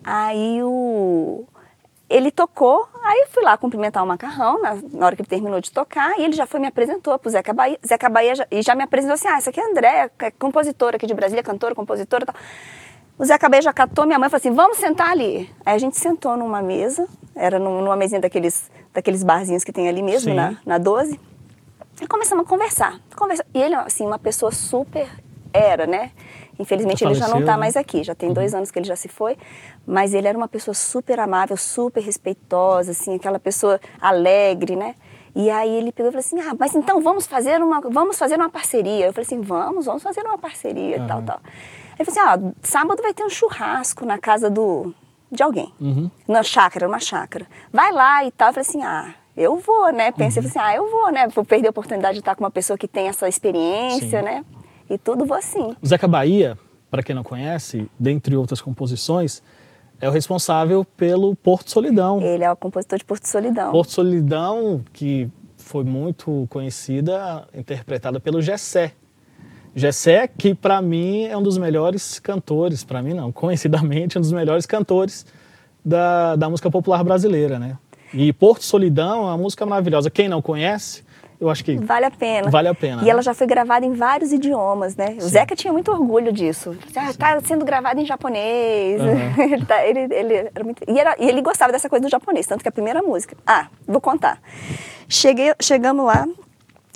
Aí 0.03 0.59
o. 0.63 1.45
Ele 2.07 2.29
tocou, 2.29 2.87
aí 3.03 3.21
eu 3.21 3.27
fui 3.29 3.43
lá 3.43 3.57
cumprimentar 3.57 4.03
o 4.03 4.07
Macarrão 4.07 4.61
na, 4.61 4.75
na 4.93 5.05
hora 5.07 5.15
que 5.15 5.23
ele 5.23 5.29
terminou 5.29 5.59
de 5.59 5.71
tocar, 5.71 6.19
e 6.19 6.23
ele 6.23 6.33
já 6.33 6.45
foi 6.45 6.59
me 6.59 6.67
apresentou 6.67 7.17
pro 7.17 7.31
Zeca 7.31 7.51
Bahia. 7.51 7.79
Zeca 7.85 8.07
Bahia 8.09 8.35
já, 8.35 8.47
e 8.51 8.61
já 8.61 8.75
me 8.75 8.83
apresentou 8.83 9.15
assim: 9.15 9.27
ah, 9.27 9.37
essa 9.37 9.49
aqui 9.49 9.59
é 9.59 9.63
a 9.63 9.69
Andréa, 9.69 10.11
é 10.19 10.31
compositora 10.31 10.97
aqui 10.97 11.07
de 11.07 11.13
Brasília, 11.15 11.41
cantora, 11.41 11.73
compositora 11.73 12.23
e 12.23 12.25
tal. 12.27 12.35
O 13.17 13.25
Zeca 13.25 13.49
Bahia 13.49 13.63
já 13.63 13.73
catou 13.73 14.05
minha 14.05 14.19
mãe 14.19 14.27
e 14.27 14.29
falou 14.29 14.39
assim: 14.39 14.51
vamos 14.53 14.77
sentar 14.77 15.09
ali. 15.09 15.49
Aí 15.65 15.73
a 15.75 15.77
gente 15.79 15.97
sentou 15.97 16.37
numa 16.37 16.61
mesa, 16.61 17.07
era 17.35 17.57
num- 17.57 17.81
numa 17.81 17.95
mesinha 17.95 18.21
daqueles, 18.21 18.69
daqueles 18.93 19.23
barzinhos 19.23 19.63
que 19.63 19.71
tem 19.71 19.89
ali 19.89 20.03
mesmo, 20.03 20.29
Sim. 20.29 20.35
na, 20.35 20.57
na 20.63 20.77
12. 20.77 21.19
E 22.01 22.07
começamos 22.07 22.45
a 22.45 22.47
conversar. 22.47 22.99
conversar. 23.15 23.45
E 23.53 23.59
ele, 23.61 23.73
assim, 23.73 24.05
uma 24.05 24.19
pessoa 24.19 24.51
super. 24.51 25.09
Era, 25.53 25.87
né? 25.87 26.11
Infelizmente 26.57 27.03
ele 27.03 27.15
já 27.15 27.27
não 27.27 27.39
está 27.39 27.53
né? 27.53 27.59
mais 27.59 27.75
aqui, 27.75 28.03
já 28.03 28.15
tem 28.15 28.31
dois 28.31 28.53
anos 28.53 28.71
que 28.71 28.79
ele 28.79 28.87
já 28.87 28.95
se 28.95 29.07
foi. 29.07 29.37
Mas 29.85 30.13
ele 30.13 30.27
era 30.27 30.37
uma 30.37 30.47
pessoa 30.47 30.73
super 30.73 31.19
amável, 31.19 31.57
super 31.57 32.01
respeitosa, 32.01 32.91
assim, 32.91 33.15
aquela 33.15 33.39
pessoa 33.39 33.79
alegre, 33.99 34.75
né? 34.75 34.95
E 35.35 35.49
aí 35.49 35.69
ele 35.69 35.91
pegou 35.91 36.09
e 36.09 36.13
falou 36.13 36.19
assim: 36.19 36.39
ah, 36.39 36.55
mas 36.57 36.73
então 36.73 37.01
vamos 37.01 37.27
fazer 37.27 37.61
uma, 37.61 37.81
vamos 37.81 38.17
fazer 38.17 38.35
uma 38.35 38.49
parceria. 38.49 39.07
Eu 39.07 39.13
falei 39.13 39.25
assim: 39.25 39.41
vamos, 39.41 39.85
vamos 39.85 40.01
fazer 40.01 40.21
uma 40.21 40.37
parceria, 40.37 41.05
tal, 41.05 41.21
tal. 41.21 41.39
Ele 41.99 42.09
falou 42.09 42.31
assim: 42.37 42.47
ah, 42.47 42.53
sábado 42.63 43.01
vai 43.01 43.13
ter 43.13 43.23
um 43.23 43.29
churrasco 43.29 44.05
na 44.05 44.17
casa 44.17 44.49
do, 44.49 44.93
de 45.29 45.43
alguém, 45.43 45.73
na 46.25 46.41
chácara, 46.41 46.87
uma 46.87 46.99
chácara. 46.99 47.45
Vai 47.71 47.91
lá 47.91 48.23
e 48.23 48.31
tal. 48.31 48.49
Eu 48.49 48.53
falei 48.53 48.67
assim: 48.69 48.81
ah, 48.81 49.13
eu 49.35 49.57
vou, 49.57 49.91
né? 49.91 50.11
Pensei 50.13 50.41
falei 50.41 50.49
assim: 50.49 50.59
ah, 50.59 50.75
eu 50.77 50.89
vou, 50.89 51.11
né? 51.11 51.27
Vou 51.27 51.43
perder 51.43 51.67
a 51.67 51.71
oportunidade 51.71 52.13
de 52.13 52.19
estar 52.19 52.35
com 52.35 52.43
uma 52.45 52.51
pessoa 52.51 52.77
que 52.77 52.87
tem 52.87 53.09
essa 53.09 53.27
experiência, 53.27 54.19
Sim. 54.19 54.25
né? 54.25 54.45
E 54.89 54.97
tudo 54.97 55.25
vou 55.25 55.37
assim. 55.37 55.75
O 55.81 55.87
Zeca 55.87 56.07
Bahia, 56.07 56.57
para 56.89 57.01
quem 57.01 57.15
não 57.15 57.23
conhece, 57.23 57.89
dentre 57.99 58.35
outras 58.35 58.61
composições, 58.61 59.41
é 59.99 60.07
o 60.07 60.11
responsável 60.11 60.85
pelo 60.85 61.35
Porto 61.35 61.71
Solidão. 61.71 62.21
Ele 62.21 62.43
é 62.43 62.51
o 62.51 62.55
compositor 62.55 62.99
de 62.99 63.05
Porto 63.05 63.27
Solidão. 63.27 63.71
Porto 63.71 63.91
Solidão, 63.91 64.83
que 64.93 65.29
foi 65.57 65.83
muito 65.83 66.45
conhecida, 66.49 67.47
interpretada 67.53 68.19
pelo 68.19 68.41
Gessé. 68.41 68.93
Gessé, 69.75 70.27
que 70.27 70.53
para 70.53 70.81
mim 70.81 71.25
é 71.25 71.35
um 71.35 71.43
dos 71.43 71.57
melhores 71.57 72.19
cantores, 72.19 72.83
para 72.83 73.01
mim 73.01 73.13
não, 73.13 73.31
conhecidamente 73.31 74.17
um 74.17 74.21
dos 74.21 74.31
melhores 74.31 74.65
cantores 74.65 75.25
da, 75.83 76.35
da 76.35 76.49
música 76.49 76.71
popular 76.71 77.03
brasileira, 77.03 77.59
né? 77.59 77.77
E 78.13 78.31
Porto 78.31 78.63
Solidão 78.63 79.23
é 79.23 79.25
uma 79.25 79.37
música 79.37 79.65
maravilhosa. 79.65 80.09
Quem 80.09 80.29
não 80.29 80.41
conhece, 80.41 81.03
eu 81.39 81.49
acho 81.49 81.63
que 81.63 81.75
Vale 81.77 82.05
a 82.05 82.11
pena. 82.11 82.49
Vale 82.49 82.67
a 82.69 82.73
pena, 82.75 83.01
E 83.01 83.05
né? 83.05 83.11
ela 83.11 83.21
já 83.21 83.33
foi 83.33 83.45
gravada 83.47 83.85
em 83.85 83.93
vários 83.93 84.31
idiomas, 84.31 84.95
né? 84.95 85.17
O 85.17 85.21
Zeca 85.27 85.55
tinha 85.55 85.71
muito 85.73 85.91
orgulho 85.91 86.31
disso. 86.31 86.75
Ah, 86.95 87.13
tá 87.13 87.39
sendo 87.41 87.65
gravada 87.65 87.99
em 88.01 88.05
japonês. 88.05 89.01
Uhum. 89.01 89.43
ele, 89.51 89.65
tá- 89.65 89.85
ele- 89.85 90.13
ele 90.13 90.33
era 90.53 90.63
muito... 90.63 90.83
e, 90.87 90.99
era- 90.99 91.15
e 91.19 91.27
ele 91.27 91.41
gostava 91.41 91.71
dessa 91.71 91.89
coisa 91.89 92.05
do 92.05 92.09
japonês, 92.11 92.45
tanto 92.47 92.61
que 92.63 92.69
a 92.69 92.71
primeira 92.71 93.01
música. 93.01 93.35
Ah, 93.45 93.67
vou 93.87 93.99
contar. 94.01 94.39
Cheguei, 95.07 95.53
chegamos 95.61 96.05
lá, 96.05 96.25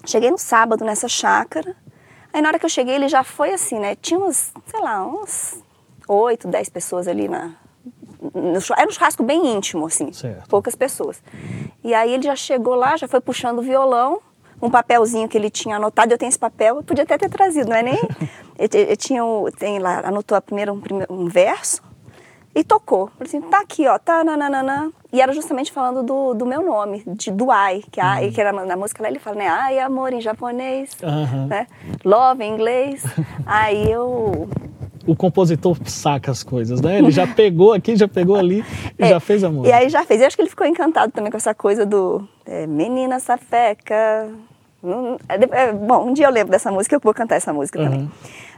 cheguei 0.06 0.32
no 0.32 0.38
sábado 0.38 0.84
nessa 0.86 1.08
chácara. 1.08 1.76
Aí 2.34 2.42
na 2.42 2.50
hora 2.50 2.60
que 2.60 2.66
eu 2.66 2.70
cheguei, 2.70 2.96
ele 2.96 3.08
já 3.10 3.24
foi 3.24 3.52
assim, 3.54 3.80
né? 3.80 3.96
Tinha 3.96 4.20
uns, 4.20 4.52
sei 4.66 4.80
lá, 4.80 5.06
uns 5.06 5.62
oito, 6.08 6.48
dez 6.48 6.70
pessoas 6.70 7.08
ali 7.08 7.28
na. 7.28 7.52
era 8.78 8.88
um 8.88 8.92
churrasco 8.92 9.24
bem 9.24 9.48
íntimo, 9.56 9.86
assim, 9.86 10.12
Certo. 10.14 10.48
poucas 10.48 10.76
pessoas. 10.76 11.22
E 11.84 11.94
aí 11.94 12.14
ele 12.14 12.24
já 12.24 12.36
chegou 12.36 12.76
lá, 12.76 12.98
já 12.98 13.08
foi 13.08 13.20
puxando 13.22 13.60
o 13.60 13.62
violão, 13.62 14.20
um 14.62 14.70
papelzinho 14.70 15.28
que 15.28 15.38
ele 15.38 15.50
tinha 15.50 15.78
anotado, 15.78 16.14
eu 16.14 16.18
tenho 16.18 16.30
esse 16.30 16.40
papel, 16.40 16.78
eu 16.78 16.84
podia 16.84 17.04
até 17.04 17.18
ter 17.18 17.30
trazido, 17.30 17.70
não 17.70 17.76
é 17.76 17.84
nem. 17.84 17.96
ele, 18.58 18.70
ele 18.74 18.96
tinha 18.96 19.24
o, 19.24 19.52
tem 19.52 19.80
lá, 19.80 20.02
anotou 20.06 20.38
a 20.38 20.42
primeira, 20.42 20.74
um, 20.74 20.82
um 21.10 21.26
verso 21.26 21.82
e 22.54 22.64
tocou. 22.64 23.08
Falei 23.18 23.28
assim, 23.28 23.42
tá 23.42 23.62
aqui, 23.62 23.88
ó, 23.88 23.98
tá, 23.98 24.24
nananana. 24.24 24.92
E 25.12 25.22
era 25.22 25.32
justamente 25.34 25.72
falando 25.72 26.04
do, 26.04 26.34
do 26.34 26.46
meu 26.46 26.62
nome, 26.62 27.04
de, 27.08 27.32
do 27.32 27.52
ai, 27.52 27.84
que, 27.92 28.00
ai, 28.00 28.32
que 28.32 28.40
era 28.40 28.52
na 28.52 28.76
música 28.76 29.02
lá 29.02 29.10
ele 29.10 29.20
fala, 29.20 29.38
né, 29.38 29.48
ai, 29.48 29.80
amor 29.80 30.14
em 30.14 30.22
japonês, 30.22 30.92
Aham. 31.02 31.48
né, 31.48 31.68
love 32.04 32.44
em 32.44 32.54
inglês. 32.54 33.04
aí 33.46 33.92
eu 33.92 34.48
o 35.08 35.16
compositor 35.16 35.76
saca 35.86 36.30
as 36.30 36.44
coisas, 36.44 36.82
né? 36.82 37.00
Ele 37.00 37.10
já 37.10 37.26
pegou 37.34 37.74
aqui, 37.74 37.96
já 37.96 38.08
pegou 38.08 38.36
ali 38.36 38.64
e 38.98 39.04
É, 39.04 39.10
já 39.10 39.20
fez 39.20 39.44
a 39.44 39.50
música. 39.50 39.70
E 39.70 39.72
aí 39.72 39.90
já 39.90 40.06
fez. 40.06 40.22
Eu 40.22 40.28
acho 40.28 40.36
que 40.36 40.42
ele 40.44 40.50
ficou 40.50 40.68
encantado 40.68 41.12
também 41.12 41.32
com 41.32 41.38
essa 41.38 41.56
coisa 41.56 41.84
do 41.84 42.28
é, 42.46 42.68
menina 42.68 43.20
safeca. 43.20 44.30
É, 45.52 45.74
bom, 45.74 46.08
um 46.10 46.14
dia 46.14 46.26
eu 46.28 46.32
lembro 46.32 46.52
dessa 46.52 46.72
música, 46.72 46.96
eu 46.96 47.00
vou 47.02 47.14
cantar 47.14 47.36
essa 47.36 47.52
música 47.54 47.80
também. 47.84 48.02
Uhum. 48.02 48.10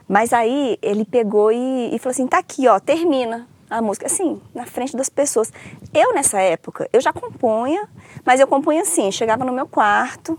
Mas 0.07 0.34
aí 0.34 0.77
ele 0.81 1.05
pegou 1.05 1.51
e, 1.51 1.95
e 1.95 1.99
falou 1.99 2.12
assim: 2.12 2.27
tá 2.27 2.38
aqui, 2.39 2.67
ó, 2.67 2.79
termina 2.79 3.47
a 3.69 3.81
música, 3.81 4.05
assim, 4.07 4.41
na 4.53 4.65
frente 4.65 4.95
das 4.95 5.10
pessoas. 5.10 5.51
Eu, 5.93 6.13
nessa 6.13 6.39
época, 6.39 6.89
eu 6.91 6.99
já 6.99 7.13
compunha, 7.13 7.88
mas 8.25 8.39
eu 8.39 8.47
compunha 8.47 8.81
assim: 8.81 9.12
chegava 9.12 9.45
no 9.45 9.53
meu 9.53 9.67
quarto, 9.67 10.38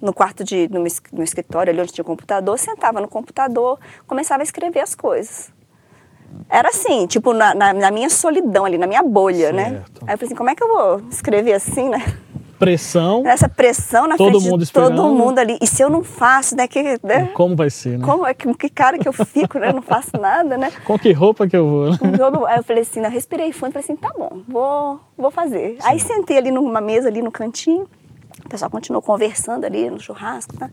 no 0.00 0.12
quarto 0.12 0.44
de, 0.44 0.68
no 0.68 0.80
meu, 1.12 1.24
escritório, 1.24 1.72
ali 1.72 1.80
onde 1.80 1.92
tinha 1.92 2.02
o 2.02 2.06
computador, 2.06 2.58
sentava 2.58 3.00
no 3.00 3.08
computador, 3.08 3.78
começava 4.06 4.42
a 4.42 4.44
escrever 4.44 4.80
as 4.80 4.94
coisas. 4.94 5.52
Era 6.48 6.68
assim, 6.68 7.06
tipo, 7.06 7.32
na, 7.32 7.54
na- 7.54 7.72
na 7.72 7.90
minha 7.90 8.08
solidão 8.10 8.64
ali, 8.64 8.78
na 8.78 8.86
minha 8.86 9.02
bolha, 9.02 9.50
né? 9.50 9.70
Certo. 9.70 10.04
Aí 10.06 10.14
eu 10.14 10.18
falei 10.18 10.26
assim, 10.26 10.34
como 10.34 10.50
é 10.50 10.54
que 10.54 10.62
eu 10.62 10.68
vou 10.68 11.02
escrever 11.10 11.54
assim, 11.54 11.88
né? 11.88 11.98
Pressão, 12.58 13.22
Essa 13.24 13.48
pressão 13.48 14.08
na 14.08 14.16
Todo 14.16 14.32
frente 14.32 14.50
mundo 14.50 14.64
de 14.64 14.72
todo 14.72 15.08
mundo 15.10 15.38
ali. 15.38 15.58
E 15.62 15.66
se 15.66 15.80
eu 15.82 15.88
não 15.88 16.02
faço, 16.02 16.56
né? 16.56 16.66
Que, 16.66 16.98
né? 17.02 17.26
como 17.34 17.54
vai 17.54 17.70
ser, 17.70 17.98
né? 17.98 18.04
Como 18.04 18.26
é 18.26 18.34
que, 18.34 18.52
que 18.54 18.68
cara 18.68 18.98
que 18.98 19.08
eu 19.08 19.12
fico, 19.12 19.58
né? 19.58 19.72
Não 19.72 19.82
faço 19.82 20.18
nada, 20.18 20.56
né? 20.56 20.72
Com 20.84 20.98
que 20.98 21.12
roupa 21.12 21.46
que 21.46 21.56
eu 21.56 21.68
vou? 21.68 21.90
né? 21.90 21.98
Aí 22.48 22.58
eu 22.58 22.64
falei 22.64 22.82
assim, 22.82 23.00
eu 23.00 23.10
respirei 23.10 23.52
fundo, 23.52 23.72
falei 23.72 23.84
assim, 23.84 23.96
tá 23.96 24.12
bom, 24.16 24.42
vou, 24.48 25.00
vou 25.16 25.30
fazer. 25.30 25.78
Aí 25.82 26.00
sentei 26.00 26.36
ali 26.36 26.50
numa 26.50 26.80
mesa, 26.80 27.08
ali 27.08 27.22
no 27.22 27.30
cantinho, 27.30 27.86
o 28.44 28.48
pessoal 28.48 28.70
continuou 28.70 29.02
conversando 29.02 29.64
ali 29.64 29.90
no 29.90 30.00
churrasco, 30.00 30.56
tá? 30.56 30.70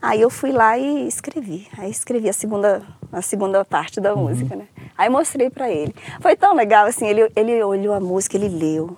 Aí 0.00 0.20
eu 0.20 0.30
fui 0.30 0.50
lá 0.50 0.78
e 0.78 1.06
escrevi. 1.06 1.68
Aí 1.76 1.90
escrevi 1.90 2.28
a 2.28 2.32
segunda, 2.32 2.82
a 3.12 3.22
segunda 3.22 3.64
parte 3.64 4.00
da 4.00 4.14
música, 4.14 4.56
né? 4.56 4.66
Aí 4.96 5.08
mostrei 5.08 5.50
pra 5.50 5.70
ele. 5.70 5.94
Foi 6.20 6.34
tão 6.36 6.54
legal, 6.54 6.86
assim, 6.86 7.06
ele, 7.06 7.30
ele 7.36 7.62
olhou 7.62 7.94
a 7.94 8.00
música, 8.00 8.36
ele 8.36 8.48
leu. 8.48 8.96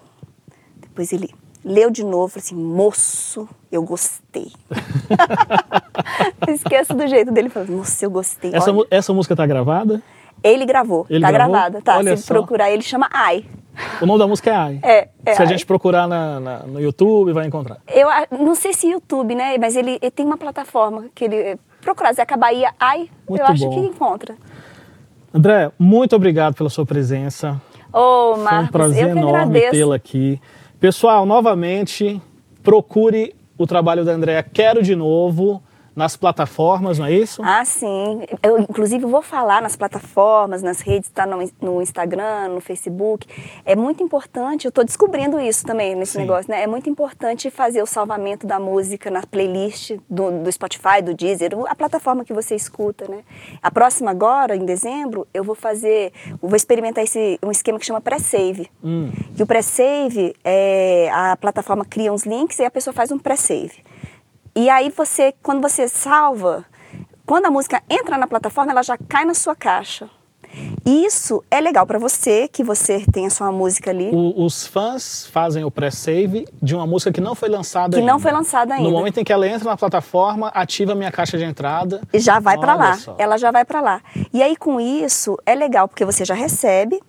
Depois 0.76 1.12
ele 1.12 1.30
leu 1.64 1.90
de 1.90 2.02
novo, 2.04 2.28
falou 2.28 2.42
assim, 2.44 2.54
moço, 2.54 3.48
eu 3.70 3.82
gostei. 3.82 4.50
Esqueço 6.48 6.94
do 6.94 7.06
jeito 7.06 7.30
dele, 7.32 7.48
falou, 7.48 7.68
moço, 7.78 8.04
eu 8.04 8.10
gostei. 8.10 8.50
Essa, 8.54 8.70
essa 8.90 9.12
música 9.12 9.34
tá 9.36 9.46
gravada? 9.46 10.02
ele 10.42 10.64
gravou, 10.64 11.04
Ele 11.10 11.20
tá 11.22 11.30
gravou? 11.30 11.52
gravada, 11.52 11.82
tá? 11.82 11.98
Olha 11.98 12.16
Se 12.16 12.22
só. 12.22 12.32
procurar, 12.32 12.70
ele 12.70 12.82
chama 12.82 13.06
Ai. 13.12 13.44
O 14.00 14.06
nome 14.06 14.18
da 14.18 14.26
música 14.26 14.48
é 14.50 14.54
Ai. 14.54 14.80
É, 14.82 15.08
é 15.26 15.34
Se 15.34 15.42
a 15.42 15.44
Ai. 15.44 15.48
gente 15.48 15.66
procurar 15.66 16.08
na- 16.08 16.40
na- 16.40 16.58
no 16.60 16.80
YouTube, 16.80 17.32
vai 17.34 17.46
encontrar. 17.46 17.76
Eu 17.86 18.08
não 18.38 18.54
sei 18.54 18.72
se 18.72 18.88
YouTube, 18.88 19.34
né? 19.34 19.58
Mas 19.58 19.76
ele, 19.76 19.98
ele 20.00 20.10
tem 20.10 20.24
uma 20.24 20.38
plataforma 20.38 21.04
que 21.14 21.24
ele. 21.24 21.58
Procurar 21.82 22.14
Zeca 22.14 22.36
Bahia 22.38 22.72
Ai, 22.80 23.10
Muito 23.28 23.40
eu 23.42 23.46
acho 23.46 23.64
bom. 23.66 23.70
que 23.74 23.80
encontra. 23.80 24.34
André, 25.32 25.70
muito 25.78 26.16
obrigado 26.16 26.54
pela 26.54 26.70
sua 26.70 26.86
presença. 26.86 27.60
Ô, 27.92 28.32
oh, 28.32 28.36
Marcos, 28.38 28.48
Foi 28.56 28.64
um 28.64 28.68
prazer 28.68 29.08
enorme 29.16 29.70
tê-la 29.70 29.96
aqui. 29.96 30.40
Pessoal, 30.80 31.26
novamente, 31.26 32.18
procure 32.62 33.34
o 33.58 33.66
trabalho 33.66 34.02
da 34.02 34.12
Andréa 34.12 34.42
Quero 34.42 34.82
de 34.82 34.96
Novo 34.96 35.62
nas 35.94 36.16
plataformas, 36.16 36.98
não 36.98 37.06
é 37.06 37.12
isso? 37.12 37.42
Ah, 37.44 37.64
sim. 37.64 38.22
Eu, 38.42 38.58
inclusive, 38.58 39.04
vou 39.04 39.22
falar 39.22 39.60
nas 39.60 39.76
plataformas, 39.76 40.62
nas 40.62 40.80
redes, 40.80 41.10
tá 41.10 41.26
no, 41.26 41.38
no 41.60 41.82
Instagram, 41.82 42.48
no 42.48 42.60
Facebook. 42.60 43.26
É 43.64 43.74
muito 43.74 44.02
importante, 44.02 44.66
eu 44.66 44.70
estou 44.70 44.84
descobrindo 44.84 45.40
isso 45.40 45.64
também 45.64 45.94
nesse 45.94 46.12
sim. 46.12 46.18
negócio, 46.18 46.50
né? 46.50 46.62
É 46.62 46.66
muito 46.66 46.88
importante 46.88 47.50
fazer 47.50 47.82
o 47.82 47.86
salvamento 47.86 48.46
da 48.46 48.58
música 48.58 49.10
na 49.10 49.22
playlist 49.22 49.96
do, 50.08 50.30
do 50.42 50.52
Spotify, 50.52 51.02
do 51.02 51.14
Deezer, 51.14 51.50
a 51.68 51.74
plataforma 51.74 52.24
que 52.24 52.32
você 52.32 52.54
escuta, 52.54 53.06
né? 53.08 53.22
A 53.62 53.70
próxima 53.70 54.10
agora, 54.10 54.54
em 54.56 54.64
dezembro, 54.64 55.26
eu 55.34 55.42
vou 55.42 55.54
fazer, 55.54 56.12
eu 56.42 56.48
vou 56.48 56.56
experimentar 56.56 57.04
esse, 57.04 57.38
um 57.42 57.50
esquema 57.50 57.78
que 57.78 57.86
chama 57.86 58.00
pré-save. 58.00 58.70
Hum. 58.82 59.10
E 59.36 59.42
o 59.42 59.46
pré-save, 59.46 60.34
é, 60.44 61.10
a 61.12 61.36
plataforma 61.36 61.84
cria 61.84 62.12
uns 62.12 62.24
links 62.24 62.58
e 62.58 62.64
a 62.64 62.70
pessoa 62.70 62.94
faz 62.94 63.10
um 63.10 63.18
pré-save. 63.18 63.82
E 64.60 64.68
aí 64.68 64.92
você, 64.94 65.32
quando 65.42 65.62
você 65.62 65.88
salva, 65.88 66.66
quando 67.24 67.46
a 67.46 67.50
música 67.50 67.82
entra 67.88 68.18
na 68.18 68.26
plataforma, 68.26 68.70
ela 68.72 68.82
já 68.82 68.98
cai 69.08 69.24
na 69.24 69.32
sua 69.32 69.56
caixa. 69.56 70.06
Isso 70.84 71.42
é 71.50 71.62
legal 71.62 71.86
para 71.86 71.98
você, 71.98 72.46
que 72.46 72.62
você 72.62 73.02
tem 73.10 73.26
a 73.26 73.30
sua 73.30 73.50
música 73.50 73.88
ali. 73.88 74.10
O, 74.12 74.44
os 74.44 74.66
fãs 74.66 75.26
fazem 75.32 75.64
o 75.64 75.70
pré-save 75.70 76.46
de 76.62 76.74
uma 76.74 76.86
música 76.86 77.10
que 77.10 77.22
não 77.22 77.34
foi 77.34 77.48
lançada 77.48 77.92
que 77.92 78.00
ainda. 78.00 78.12
não 78.12 78.18
foi 78.18 78.32
lançada 78.32 78.74
ainda. 78.74 78.86
No 78.86 78.94
momento 78.94 79.18
em 79.18 79.24
que 79.24 79.32
ela 79.32 79.48
entra 79.48 79.70
na 79.70 79.78
plataforma, 79.78 80.48
ativa 80.48 80.92
a 80.92 80.94
minha 80.94 81.10
caixa 81.10 81.38
de 81.38 81.44
entrada. 81.44 82.02
E 82.12 82.18
já 82.18 82.38
vai 82.38 82.58
para 82.58 82.74
lá. 82.74 82.96
Só. 82.98 83.14
Ela 83.16 83.38
já 83.38 83.50
vai 83.50 83.64
para 83.64 83.80
lá. 83.80 84.02
E 84.30 84.42
aí 84.42 84.56
com 84.56 84.78
isso 84.78 85.38
é 85.46 85.54
legal 85.54 85.88
porque 85.88 86.04
você 86.04 86.22
já 86.22 86.34
recebe, 86.34 87.00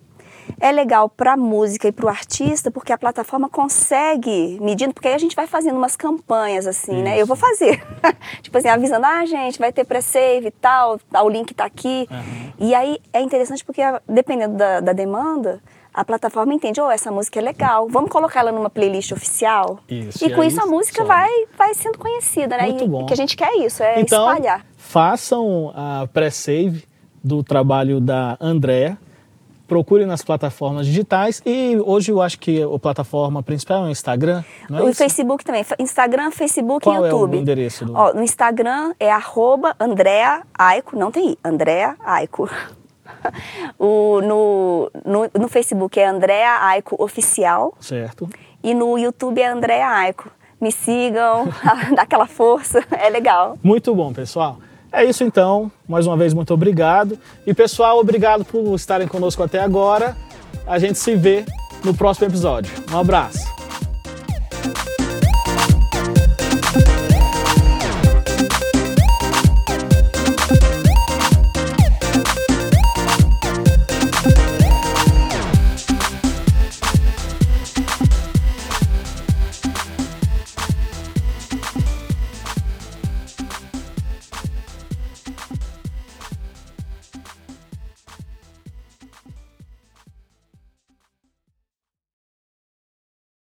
é 0.60 0.70
legal 0.70 1.08
para 1.08 1.32
a 1.32 1.36
música 1.36 1.88
e 1.88 1.92
para 1.92 2.06
o 2.06 2.08
artista, 2.08 2.70
porque 2.70 2.92
a 2.92 2.98
plataforma 2.98 3.48
consegue 3.48 4.58
medindo, 4.60 4.94
porque 4.94 5.08
aí 5.08 5.14
a 5.14 5.18
gente 5.18 5.34
vai 5.34 5.46
fazendo 5.46 5.76
umas 5.76 5.96
campanhas 5.96 6.66
assim, 6.66 6.94
Isso. 6.94 7.02
né? 7.02 7.20
Eu 7.20 7.26
vou 7.26 7.36
fazer. 7.36 7.82
tipo 8.42 8.56
assim, 8.56 8.68
avisando, 8.68 9.06
ah, 9.06 9.24
gente, 9.26 9.58
vai 9.58 9.72
ter 9.72 9.84
pré-save 9.84 10.46
e 10.46 10.50
tal, 10.50 11.00
o 11.22 11.28
link 11.28 11.50
está 11.50 11.64
aqui. 11.64 12.08
Uhum. 12.10 12.52
E 12.58 12.74
aí 12.74 12.98
é 13.12 13.20
interessante 13.20 13.64
porque, 13.64 13.82
dependendo 14.08 14.56
da, 14.56 14.80
da 14.80 14.92
demanda, 14.92 15.60
a 15.92 16.04
plataforma 16.04 16.54
entende, 16.54 16.80
oh, 16.80 16.90
essa 16.90 17.10
música 17.10 17.38
é 17.38 17.42
legal, 17.42 17.86
vamos 17.88 18.10
colocar 18.10 18.40
ela 18.40 18.52
numa 18.52 18.70
playlist 18.70 19.12
oficial. 19.12 19.80
Isso, 19.88 20.24
e, 20.24 20.28
e 20.28 20.34
com 20.34 20.42
isso 20.42 20.62
a 20.62 20.66
música 20.66 21.04
vai, 21.04 21.28
vai 21.56 21.74
sendo 21.74 21.98
conhecida, 21.98 22.56
né? 22.56 22.68
Muito 22.68 22.84
e 22.84 22.88
bom. 22.88 23.06
que 23.06 23.12
a 23.12 23.16
gente 23.16 23.36
quer 23.36 23.52
isso, 23.56 23.82
é 23.82 24.00
então, 24.00 24.26
espalhar. 24.26 24.64
Façam 24.76 25.72
a 25.74 26.08
pré-save 26.12 26.84
do 27.22 27.42
trabalho 27.42 28.00
da 28.00 28.36
Andréa 28.40 28.98
procure 29.66 30.04
nas 30.04 30.22
plataformas 30.22 30.86
digitais 30.86 31.42
e 31.46 31.76
hoje 31.84 32.10
eu 32.12 32.20
acho 32.20 32.38
que 32.38 32.62
a 32.62 32.78
plataforma 32.78 33.42
principal 33.42 33.84
é 33.84 33.88
o 33.88 33.90
Instagram, 33.90 34.44
não 34.68 34.78
é 34.78 34.82
O 34.82 34.88
isso? 34.88 34.98
Facebook 34.98 35.44
também, 35.44 35.64
Instagram, 35.78 36.30
Facebook 36.30 36.84
Qual 36.84 37.04
e 37.04 37.08
YouTube. 37.08 37.34
é 37.34 37.38
o 37.38 37.40
endereço? 37.40 37.84
Do... 37.84 37.94
Ó, 37.94 38.12
no 38.12 38.22
Instagram 38.22 38.92
é 38.98 39.10
arroba 39.10 39.74
Andrea 39.78 40.42
Aico, 40.56 40.96
não 40.96 41.10
tem 41.10 41.30
I, 41.30 41.38
Andrea 41.44 41.96
Aico. 42.04 42.48
o, 43.78 44.20
no, 44.20 44.90
no, 45.04 45.30
no, 45.40 45.48
Facebook 45.48 45.98
é 45.98 46.06
Andrea 46.06 46.58
Aico 46.64 47.02
Oficial. 47.02 47.74
Certo. 47.80 48.28
E 48.62 48.74
no 48.74 48.98
YouTube 48.98 49.40
é 49.40 49.48
Andrea 49.48 49.88
Aico. 49.88 50.30
Me 50.60 50.70
sigam, 50.70 51.48
dá 51.94 52.02
aquela 52.02 52.26
força, 52.26 52.84
é 52.92 53.10
legal. 53.10 53.58
Muito 53.62 53.94
bom, 53.94 54.12
pessoal. 54.12 54.58
É 54.92 55.04
isso 55.04 55.24
então. 55.24 55.70
Mais 55.88 56.06
uma 56.06 56.16
vez, 56.16 56.34
muito 56.34 56.52
obrigado. 56.52 57.18
E 57.46 57.54
pessoal, 57.54 57.98
obrigado 57.98 58.44
por 58.44 58.74
estarem 58.74 59.08
conosco 59.08 59.42
até 59.42 59.60
agora. 59.60 60.16
A 60.66 60.78
gente 60.78 60.98
se 60.98 61.16
vê 61.16 61.44
no 61.84 61.94
próximo 61.94 62.26
episódio. 62.26 62.72
Um 62.92 62.98
abraço. 62.98 63.61